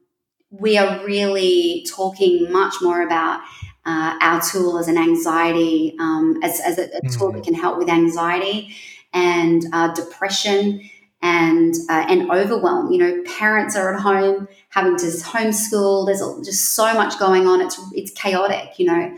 [0.49, 3.41] we are really talking much more about
[3.87, 7.07] uh, our tool as an anxiety, um, as, as a, a mm-hmm.
[7.07, 8.75] tool that can help with anxiety
[9.13, 10.81] and uh, depression
[11.21, 12.91] and uh, and overwhelm.
[12.91, 16.05] You know, parents are at home having to homeschool.
[16.05, 17.61] There's just so much going on.
[17.61, 18.77] It's it's chaotic.
[18.77, 19.17] You know,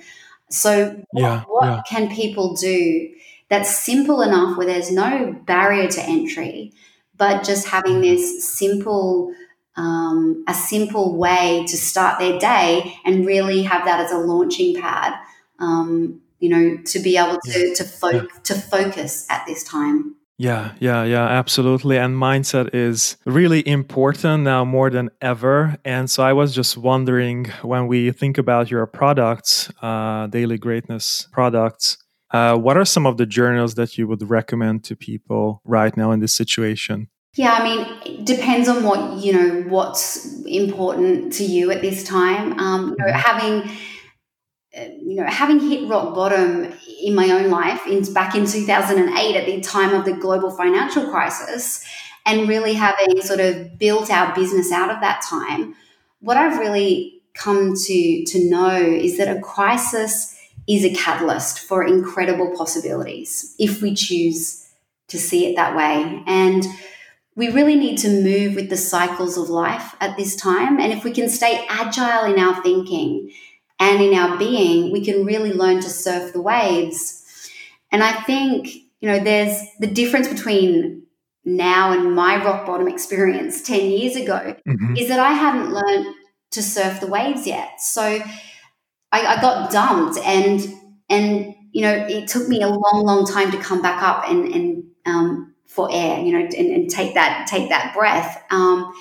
[0.49, 1.81] so yeah, what, what yeah.
[1.87, 3.09] can people do
[3.49, 6.71] that's simple enough where there's no barrier to entry,
[7.17, 8.01] but just having mm-hmm.
[8.01, 9.33] this simple,
[9.79, 14.75] um, a simple way to start their day and really have that as a launching
[14.75, 15.13] pad,
[15.59, 18.23] um, you know, to be able to to, fo- yeah.
[18.43, 20.15] to focus at this time.
[20.37, 21.97] Yeah, yeah, yeah, absolutely.
[21.97, 25.77] And mindset is really important now more than ever.
[25.83, 31.27] And so I was just wondering when we think about your products, uh, daily greatness
[31.33, 31.97] products,
[32.31, 36.11] uh, what are some of the journals that you would recommend to people right now
[36.11, 37.09] in this situation?
[37.35, 42.03] Yeah, I mean, it depends on what you know what's important to you at this
[42.03, 42.59] time.
[42.59, 43.19] Um, you know, mm-hmm.
[43.19, 43.77] having
[44.75, 49.35] uh, you know having hit rock bottom in my own life in back in 2008
[49.35, 51.85] at the time of the global financial crisis
[52.25, 55.73] and really having sort of built our business out of that time
[56.19, 60.37] what i've really come to to know is that a crisis
[60.67, 64.69] is a catalyst for incredible possibilities if we choose
[65.07, 66.23] to see it that way.
[66.27, 66.63] And
[67.39, 70.77] we really need to move with the cycles of life at this time.
[70.77, 73.31] And if we can stay agile in our thinking
[73.79, 77.23] and in our being, we can really learn to surf the waves.
[77.93, 78.67] And I think,
[78.99, 81.03] you know, there's the difference between
[81.45, 84.97] now and my rock bottom experience 10 years ago mm-hmm.
[84.97, 86.13] is that I hadn't learned
[86.51, 87.79] to surf the waves yet.
[87.79, 88.21] So I,
[89.13, 90.59] I got dumped and
[91.09, 94.53] and you know it took me a long long time to come back up and
[94.53, 98.91] and um, for air you know and, and, take that take that breath um,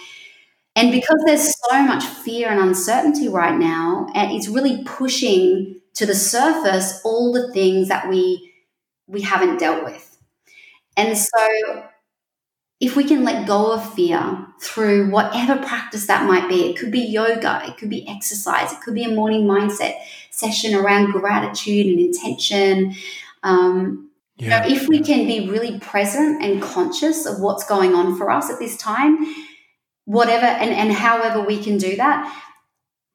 [0.77, 6.15] and because there's so much fear and uncertainty right now it's really pushing to the
[6.15, 8.53] surface all the things that we
[9.07, 10.19] we haven't dealt with
[10.97, 11.89] and so
[12.81, 16.93] if we can let go of fear through whatever practice that might be, it could
[16.93, 19.95] be yoga, it could be exercise, it could be a morning mindset
[20.31, 22.95] session around gratitude and intention.
[23.43, 24.08] Um,
[24.39, 28.17] yeah, you know, if we can be really present and conscious of what's going on
[28.17, 29.19] for us at this time,
[30.05, 32.43] whatever and, and however we can do that,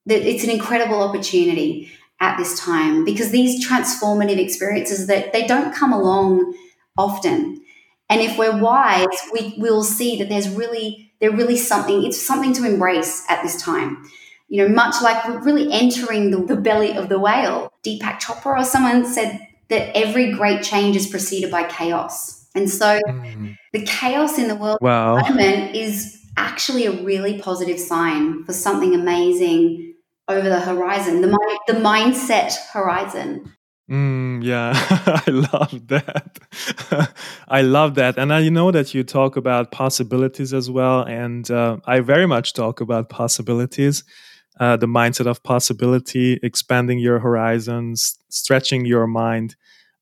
[0.05, 5.73] that it's an incredible opportunity at this time because these transformative experiences that they don't
[5.73, 6.53] come along
[6.97, 7.63] often
[8.09, 12.03] and if we're wise, we will see that there's really there really something.
[12.03, 14.07] It's something to embrace at this time.
[14.49, 17.73] You know, much like we're really entering the, the belly of the whale.
[17.83, 22.47] Deepak Chopra or someone said that every great change is preceded by chaos.
[22.55, 23.57] And so mm.
[23.71, 25.17] the chaos in the world wow.
[25.17, 29.95] at the moment is actually a really positive sign for something amazing
[30.27, 31.27] over the horizon, the,
[31.67, 33.51] the mindset horizon.
[33.89, 34.71] Mm, yeah,
[35.27, 36.39] I love that.
[37.47, 38.17] I love that.
[38.17, 41.01] And I know that you talk about possibilities as well.
[41.01, 44.03] And uh, I very much talk about possibilities,
[44.59, 49.55] uh, the mindset of possibility, expanding your horizons, stretching your mind.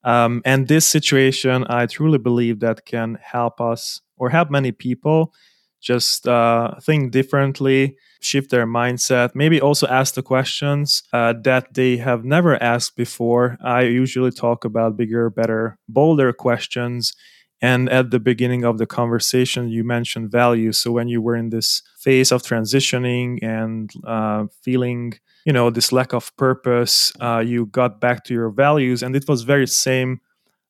[0.03, 5.33] Um, and this situation, I truly believe that can help us or help many people
[5.81, 11.97] just uh, think differently, shift their mindset, maybe also ask the questions uh, that they
[11.97, 13.57] have never asked before.
[13.63, 17.13] I usually talk about bigger, better, bolder questions.
[17.61, 20.79] And at the beginning of the conversation, you mentioned values.
[20.79, 25.13] So when you were in this phase of transitioning and uh, feeling,
[25.45, 29.27] you know, this lack of purpose, uh, you got back to your values, and it
[29.27, 30.21] was very same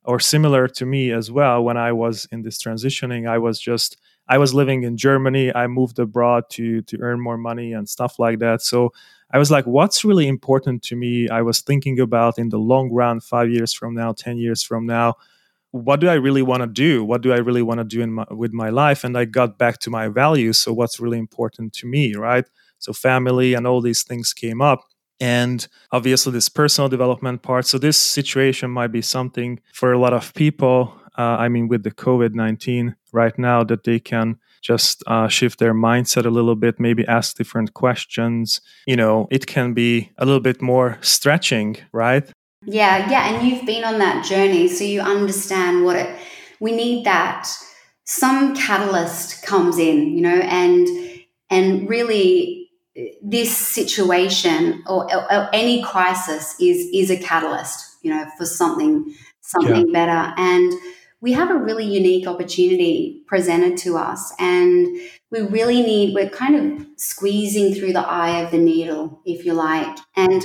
[0.04, 1.64] or similar to me as well.
[1.64, 5.54] When I was in this transitioning, I was just I was living in Germany.
[5.54, 8.62] I moved abroad to to earn more money and stuff like that.
[8.62, 8.92] So
[9.32, 11.30] I was like, what's really important to me?
[11.30, 14.86] I was thinking about in the long run, five years from now, ten years from
[14.86, 15.16] now,
[15.72, 17.03] what do I really want to do?
[17.03, 19.03] What do I really want to do in my, with my life?
[19.03, 20.59] And I got back to my values.
[20.59, 22.45] So what's really important to me, right?
[22.80, 24.82] So family and all these things came up
[25.19, 27.65] and obviously this personal development part.
[27.67, 31.84] So this situation might be something for a lot of people uh, I mean, with
[31.84, 36.55] the COVID 19 right now, that they can just uh, shift their mindset a little
[36.55, 38.61] bit, maybe ask different questions.
[38.88, 42.32] You know, it can be a little bit more stretching, right?
[42.66, 43.30] Yeah, yeah.
[43.30, 46.16] And you've been on that journey, so you understand what it,
[46.59, 47.49] we need that.
[48.03, 50.88] Some catalyst comes in, you know, and,
[51.49, 58.26] and really eh, this situation or, or any crisis is, is a catalyst, you know,
[58.38, 59.93] for something, something yeah.
[59.93, 60.34] better.
[60.38, 60.74] And,
[61.22, 64.88] we have a really unique opportunity presented to us and
[65.30, 69.53] we really need we're kind of squeezing through the eye of the needle if you
[69.53, 70.43] like and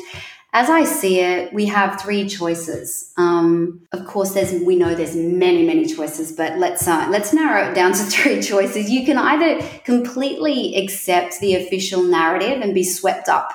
[0.52, 5.16] as i see it we have three choices um, of course there's we know there's
[5.16, 9.18] many many choices but let's uh, let's narrow it down to three choices you can
[9.18, 13.50] either completely accept the official narrative and be swept up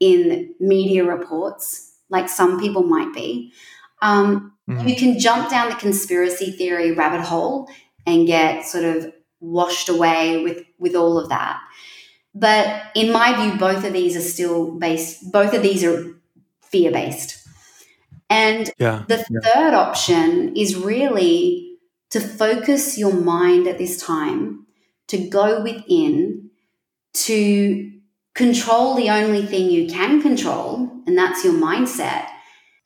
[0.00, 3.52] in media reports like some people might be
[4.02, 4.88] um, Mm-hmm.
[4.88, 7.68] You can jump down the conspiracy theory rabbit hole
[8.04, 11.60] and get sort of washed away with with all of that.
[12.34, 15.30] But in my view, both of these are still based.
[15.32, 16.15] Both of these are
[16.76, 17.46] fear based.
[18.28, 19.40] And yeah, the yeah.
[19.42, 21.78] third option is really
[22.10, 24.66] to focus your mind at this time,
[25.08, 26.50] to go within,
[27.14, 27.92] to
[28.34, 32.26] control the only thing you can control, and that's your mindset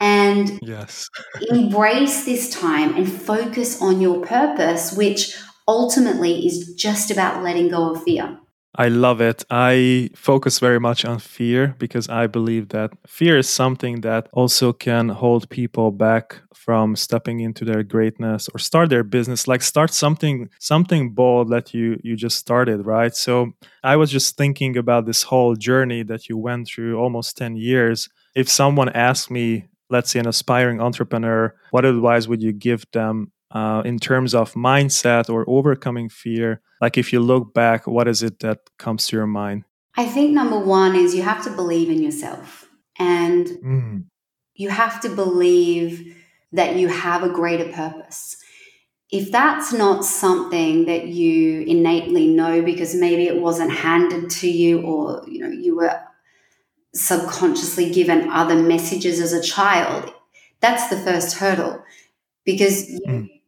[0.01, 1.09] and yes
[1.51, 5.37] embrace this time and focus on your purpose which
[5.69, 8.39] ultimately is just about letting go of fear
[8.77, 9.45] I love it.
[9.51, 14.73] I focus very much on fear because I believe that fear is something that also
[14.73, 19.93] can hold people back from stepping into their greatness or start their business like start
[19.93, 23.15] something something bold that you you just started, right?
[23.17, 23.53] So
[23.83, 28.09] I was just thinking about this whole journey that you went through almost 10 years.
[28.37, 33.33] If someone asked me let's say an aspiring entrepreneur what advice would you give them
[33.53, 38.23] uh, in terms of mindset or overcoming fear like if you look back what is
[38.23, 39.65] it that comes to your mind
[39.97, 44.05] i think number one is you have to believe in yourself and mm.
[44.55, 46.17] you have to believe
[46.53, 48.37] that you have a greater purpose
[49.11, 54.83] if that's not something that you innately know because maybe it wasn't handed to you
[54.83, 56.01] or you know you were
[56.95, 60.13] subconsciously given other messages as a child,
[60.61, 61.83] that's the first hurdle.
[62.45, 63.40] Because, you, mm.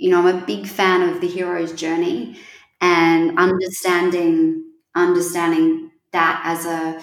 [0.00, 2.38] You know, I'm a big fan of the hero's journey
[2.80, 7.00] and understanding understanding that as a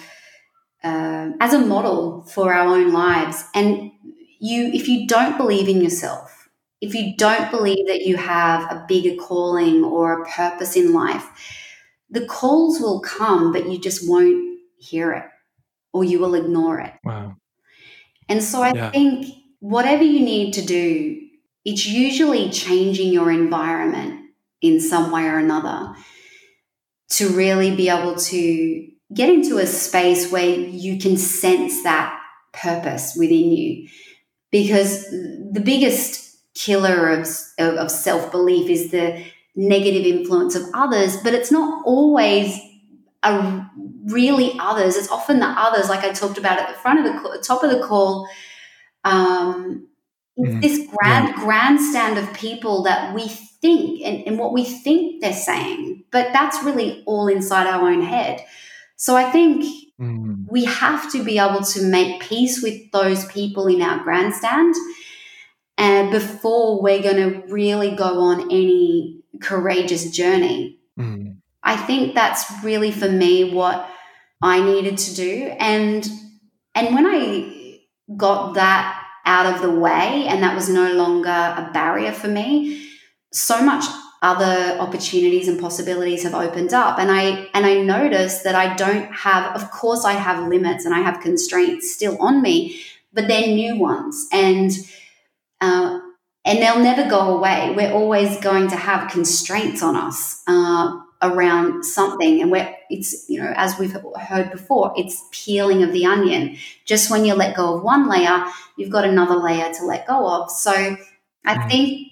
[0.82, 3.44] uh, as a model for our own lives.
[3.54, 3.92] And
[4.40, 6.48] you, if you don't believe in yourself,
[6.80, 11.26] if you don't believe that you have a bigger calling or a purpose in life,
[12.10, 15.24] the calls will come, but you just won't hear it
[15.92, 16.94] or you will ignore it.
[17.04, 17.36] Wow.
[18.28, 18.90] And so I yeah.
[18.90, 19.26] think
[19.60, 21.27] whatever you need to do,
[21.68, 24.30] it's usually changing your environment
[24.62, 25.94] in some way or another
[27.10, 32.18] to really be able to get into a space where you can sense that
[32.54, 33.86] purpose within you.
[34.50, 39.22] Because the biggest killer of, of self belief is the
[39.54, 42.58] negative influence of others, but it's not always
[43.22, 43.68] a
[44.06, 44.96] really others.
[44.96, 47.70] It's often the others, like I talked about at the front of the top of
[47.70, 48.26] the call.
[49.04, 49.88] Um,
[50.38, 50.60] mm.
[50.62, 51.44] This grand yeah.
[51.44, 56.62] grandstand of people that we think and, and what we think they're saying, but that's
[56.64, 58.44] really all inside our own head.
[58.96, 59.64] So I think
[60.00, 60.44] mm.
[60.48, 64.74] we have to be able to make peace with those people in our grandstand
[65.76, 70.78] and before we're going to really go on any courageous journey.
[70.98, 71.36] Mm.
[71.62, 73.88] I think that's really for me what
[74.42, 76.08] I needed to do and
[76.74, 77.80] and when I
[78.16, 82.88] got that out of the way and that was no longer a barrier for me,
[83.32, 83.84] so much
[84.20, 89.12] other opportunities and possibilities have opened up and i and i notice that i don't
[89.14, 92.80] have of course i have limits and i have constraints still on me
[93.12, 94.72] but they're new ones and
[95.60, 96.00] uh,
[96.44, 97.74] and they'll never go away.
[97.76, 103.42] We're always going to have constraints on us uh, around something and we're it's you
[103.42, 107.74] know as we've heard before it's peeling of the onion just when you let go
[107.74, 108.44] of one layer
[108.76, 110.70] you've got another layer to let go of so
[111.44, 111.68] i mm.
[111.68, 112.08] think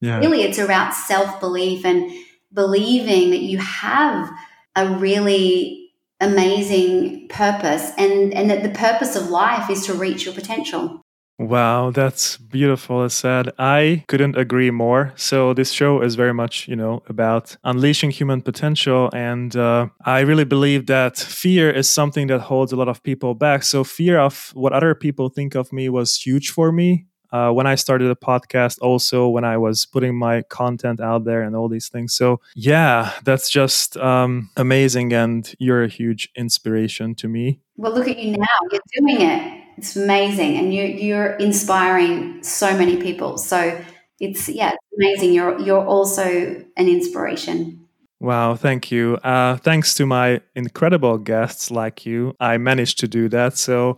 [0.00, 0.18] yeah.
[0.18, 2.10] really it's about self-belief and
[2.52, 4.30] believing that you have
[4.74, 5.90] a really
[6.20, 11.02] amazing purpose and and that the purpose of life is to reach your potential
[11.38, 13.06] Wow, that's beautiful.
[13.10, 15.12] Said, I couldn't agree more.
[15.16, 20.20] So this show is very much, you know, about unleashing human potential, and uh, I
[20.20, 23.64] really believe that fear is something that holds a lot of people back.
[23.64, 27.06] So fear of what other people think of me was huge for me.
[27.32, 31.42] Uh, when I started a podcast, also when I was putting my content out there
[31.42, 32.14] and all these things.
[32.14, 35.12] So, yeah, that's just um, amazing.
[35.12, 37.60] And you're a huge inspiration to me.
[37.76, 38.46] Well, look at you now.
[38.70, 43.38] You're doing it it's amazing, and you you're inspiring so many people.
[43.38, 43.80] So
[44.20, 45.32] it's yeah, it's amazing.
[45.32, 47.86] You're you're also an inspiration.
[48.18, 49.16] Wow, thank you.
[49.16, 53.58] Uh, thanks to my incredible guests like you, I managed to do that.
[53.58, 53.96] So,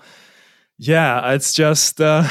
[0.77, 2.27] yeah, it's just, uh,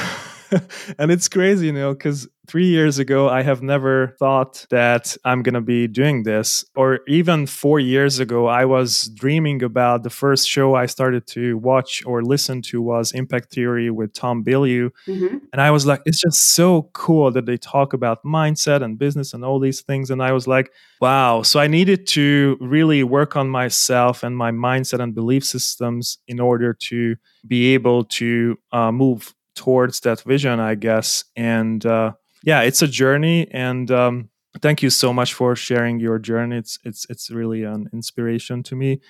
[1.00, 5.44] and it's crazy, you know, because three years ago, I have never thought that I'm
[5.44, 6.66] going to be doing this.
[6.76, 11.58] Or even four years ago, I was dreaming about the first show I started to
[11.58, 14.92] watch or listen to was Impact Theory with Tom Bilyeu.
[15.08, 15.38] Mm-hmm.
[15.52, 19.34] And I was like, it's just so cool that they talk about mindset and business
[19.34, 20.10] and all these things.
[20.10, 20.72] And I was like,
[21.02, 21.42] wow.
[21.42, 26.40] So I needed to really work on myself and my mindset and belief systems in
[26.40, 31.26] order to be able to uh, move towards that vision, I guess.
[31.36, 32.14] And, uh,
[32.44, 34.30] yeah, it's a journey, and um,
[34.62, 36.58] thank you so much for sharing your journey.
[36.58, 39.02] It's it's it's really an inspiration to me.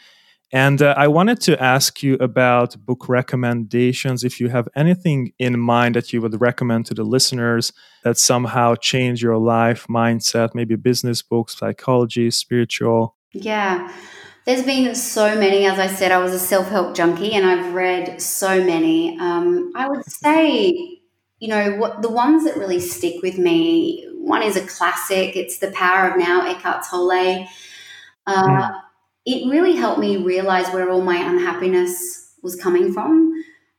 [0.53, 4.23] And uh, I wanted to ask you about book recommendations.
[4.23, 7.73] If you have anything in mind that you would recommend to the listeners
[8.05, 13.17] that somehow change your life mindset, maybe business books, psychology, spiritual.
[13.34, 13.91] Yeah.
[14.45, 15.65] There's been so many.
[15.65, 19.19] As I said, I was a self help junkie and I've read so many.
[19.19, 21.01] Um, I would say
[21.39, 25.35] you know, what the ones that really stick with me, one is a classic.
[25.35, 27.47] It's The Power of Now, Eckhart Tolle.
[28.25, 28.81] Uh, mm.
[29.25, 33.33] It really helped me realize where all my unhappiness was coming from.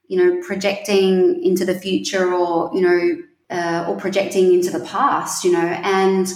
[0.06, 5.44] You know, projecting into the future, or you know, uh, or projecting into the past.
[5.44, 6.28] You know, and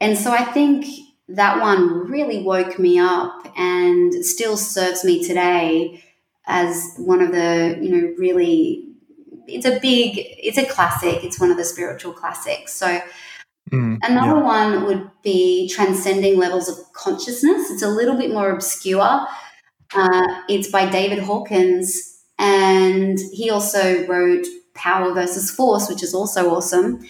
[0.00, 0.86] and so I think
[1.28, 6.02] that one really woke me up and still serves me today
[6.46, 8.89] as one of the you know really
[9.46, 11.24] it's a big, it's a classic.
[11.24, 12.72] It's one of the spiritual classics.
[12.72, 13.00] So
[13.72, 14.42] mm, another yeah.
[14.42, 17.70] one would be transcending levels of consciousness.
[17.70, 19.26] It's a little bit more obscure.
[19.94, 26.50] Uh, it's by David Hawkins, and he also wrote Power versus Force, which is also
[26.50, 27.00] awesome.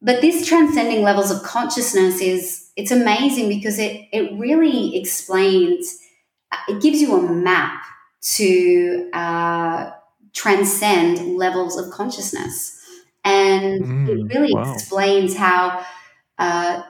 [0.00, 5.98] But this transcending levels of consciousness is it's amazing because it it really explains
[6.68, 7.82] it gives you a map
[8.20, 9.90] to uh,
[10.32, 12.76] transcend levels of consciousness.
[13.24, 14.72] And mm, it really wow.
[14.72, 15.84] explains how
[16.38, 16.82] uh,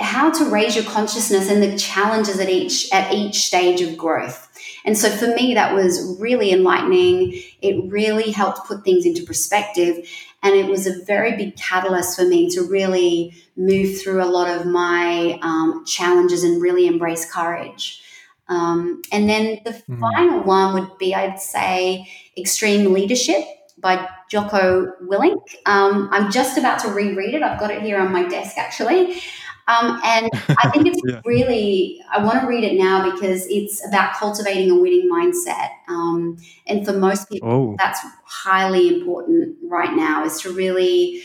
[0.00, 4.48] how to raise your consciousness and the challenges at each at each stage of growth.
[4.84, 7.40] And so for me, that was really enlightening.
[7.60, 10.08] It really helped put things into perspective.
[10.42, 14.48] And it was a very big catalyst for me to really move through a lot
[14.48, 18.02] of my um, challenges and really embrace courage.
[18.48, 20.00] Um, and then the mm.
[20.00, 23.44] final one would be, I'd say, Extreme Leadership
[23.78, 25.42] by Jocko Willink.
[25.66, 27.42] Um, I'm just about to reread it.
[27.42, 29.20] I've got it here on my desk, actually.
[29.68, 30.28] Um, and
[30.58, 31.20] I think it's yeah.
[31.24, 35.70] really, I want to read it now because it's about cultivating a winning mindset.
[35.88, 36.36] Um,
[36.66, 37.76] and for most people, oh.
[37.78, 41.22] that's highly important right now is to really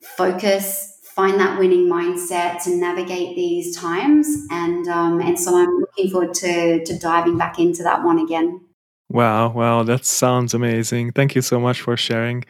[0.00, 4.26] focus find that winning mindset to navigate these times.
[4.50, 8.60] And um, and so I'm looking forward to to diving back into that one again.
[9.08, 11.12] Wow, wow, that sounds amazing.
[11.12, 12.44] Thank you so much for sharing.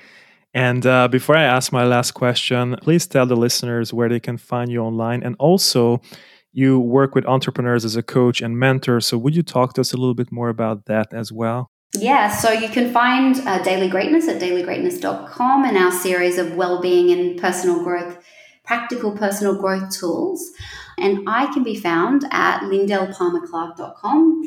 [0.55, 4.39] And uh, before I ask my last question, please tell the listeners where they can
[4.39, 6.01] find you online and also
[6.53, 9.01] you work with entrepreneurs as a coach and mentor.
[9.01, 11.69] So, would you talk to us a little bit more about that as well?
[11.97, 17.11] Yeah, so you can find uh, Daily Greatness at dailygreatness.com and our series of well-being
[17.11, 18.19] and personal growth,
[18.65, 20.53] practical personal growth tools.
[20.99, 24.43] And I can be found at lyndellepalmerclarke.com.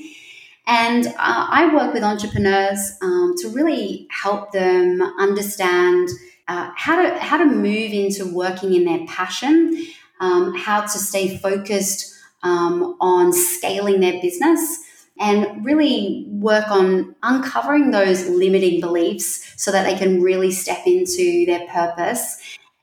[0.65, 6.09] And uh, I work with entrepreneurs um, to really help them understand
[6.49, 9.85] uh, how to how to move into working in their passion,
[10.19, 12.13] um, how to stay focused
[12.43, 14.83] um, on scaling their business
[15.19, 21.45] and really work on uncovering those limiting beliefs so that they can really step into
[21.45, 22.37] their purpose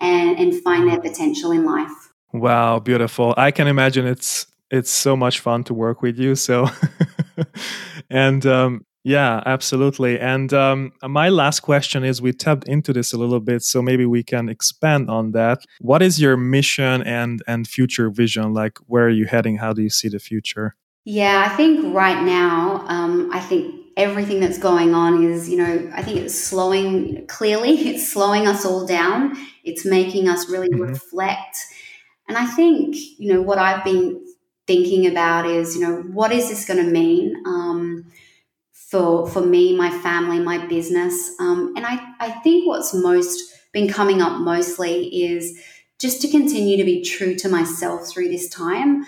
[0.05, 2.12] and, and find their potential in life.
[2.32, 3.34] Wow, beautiful.
[3.36, 6.34] I can imagine it's it's so much fun to work with you.
[6.34, 6.68] So
[8.11, 10.18] and um yeah, absolutely.
[10.18, 14.07] And um, my last question is we tapped into this a little bit, so maybe
[14.07, 15.59] we can expand on that.
[15.80, 18.55] What is your mission and and future vision?
[18.55, 19.59] Like, where are you heading?
[19.59, 20.74] How do you see the future?
[21.05, 25.90] Yeah, I think right now, um, I think everything that's going on is, you know,
[25.95, 29.36] I think it's slowing, clearly, it's slowing us all down.
[29.64, 30.82] It's making us really mm-hmm.
[30.82, 31.57] reflect.
[32.28, 34.24] And I think, you know, what I've been
[34.66, 38.11] thinking about is, you know, what is this going to mean um,
[38.72, 41.32] for, for me, my family, my business?
[41.38, 43.42] Um, and I, I think what's most
[43.72, 45.61] been coming up mostly is
[46.01, 49.05] just to continue to be true to myself through this time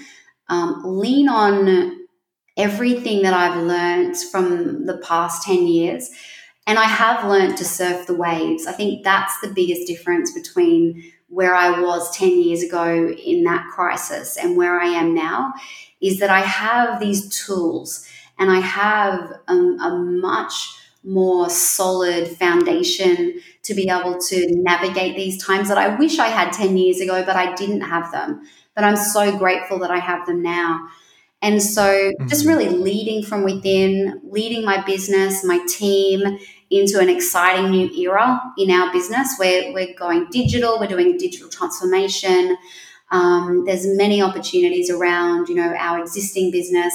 [0.49, 2.06] um, lean on
[2.57, 6.11] everything that I've learned from the past 10 years.
[6.67, 8.67] And I have learned to surf the waves.
[8.67, 13.67] I think that's the biggest difference between where I was 10 years ago in that
[13.73, 15.55] crisis and where I am now
[16.01, 18.07] is that I have these tools
[18.39, 25.69] and I have a much more solid foundation to be able to navigate these times
[25.69, 28.43] that I wish I had 10 years ago, but I didn't have them
[28.77, 30.89] but I'm so grateful that I have them now.
[31.43, 32.27] And so, mm-hmm.
[32.29, 36.39] just really leading from within, leading my business, my team
[36.71, 41.49] into an exciting new era in our business where we're going digital, we're doing digital
[41.49, 42.57] transformation.
[43.13, 46.93] Um, there's many opportunities around, you know, our existing business.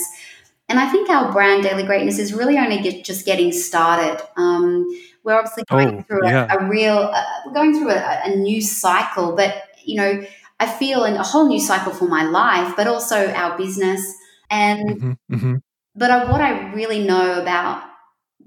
[0.68, 4.22] And I think our brand Daily Greatness is really only get, just getting started.
[4.38, 4.88] Um,
[5.24, 6.48] we're obviously going oh, through yeah.
[6.52, 10.26] a, a, real, uh, we're going through a, a new cycle, but, you know,
[10.60, 14.18] I feel in a whole new cycle for my life, but also our business.
[14.52, 15.56] And mm-hmm, mm-hmm.
[15.96, 17.84] but what I really know about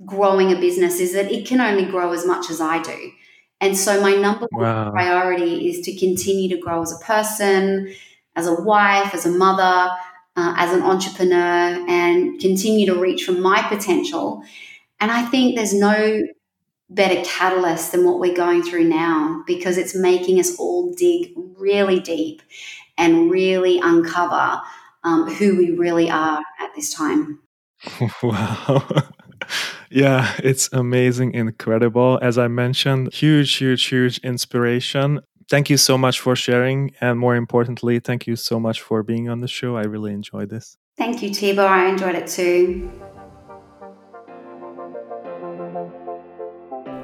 [0.04, 3.10] growing a business is that it can only grow as much as I do.
[3.60, 4.84] And so my number wow.
[4.84, 7.94] one priority is to continue to grow as a person,
[8.36, 9.90] as a wife, as a mother,
[10.36, 14.42] uh, as an entrepreneur, and continue to reach for my potential.
[15.00, 16.22] And I think there's no
[16.90, 21.98] better catalyst than what we're going through now because it's making us all dig really
[22.00, 22.42] deep
[22.98, 24.60] and really uncover
[25.04, 27.40] um, who we really are at this time.
[28.22, 28.86] Wow.
[29.90, 32.18] yeah, it's amazing, incredible.
[32.22, 35.20] As I mentioned, huge, huge, huge inspiration.
[35.50, 36.92] Thank you so much for sharing.
[37.02, 39.76] And more importantly, thank you so much for being on the show.
[39.76, 40.78] I really enjoyed this.
[40.96, 41.66] Thank you, Tibor.
[41.66, 42.90] I enjoyed it too.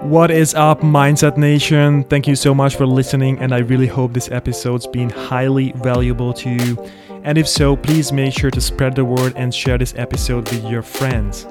[0.03, 2.05] What is up, Mindset Nation?
[2.05, 6.33] Thank you so much for listening, and I really hope this episode's been highly valuable
[6.35, 6.91] to you.
[7.23, 10.65] And if so, please make sure to spread the word and share this episode with
[10.65, 11.47] your friends.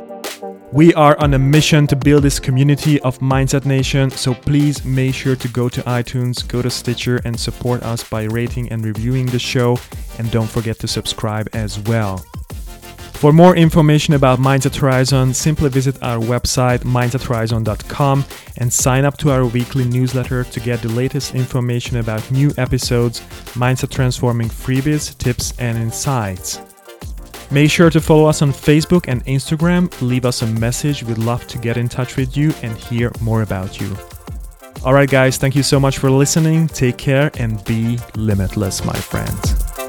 [0.72, 5.16] We are on a mission to build this community of Mindset Nation, so please make
[5.16, 9.26] sure to go to iTunes, go to Stitcher, and support us by rating and reviewing
[9.26, 9.80] the show.
[10.20, 12.24] And don't forget to subscribe as well.
[13.20, 18.24] For more information about Mindset Horizon, simply visit our website mindsethorizon.com
[18.56, 23.20] and sign up to our weekly newsletter to get the latest information about new episodes,
[23.60, 26.62] mindset transforming freebies, tips, and insights.
[27.52, 31.04] Make sure to follow us on Facebook and Instagram, leave us a message.
[31.04, 33.98] We'd love to get in touch with you and hear more about you.
[34.86, 36.70] All right, guys, thank you so much for listening.
[36.70, 39.89] Take care and be limitless, my friends.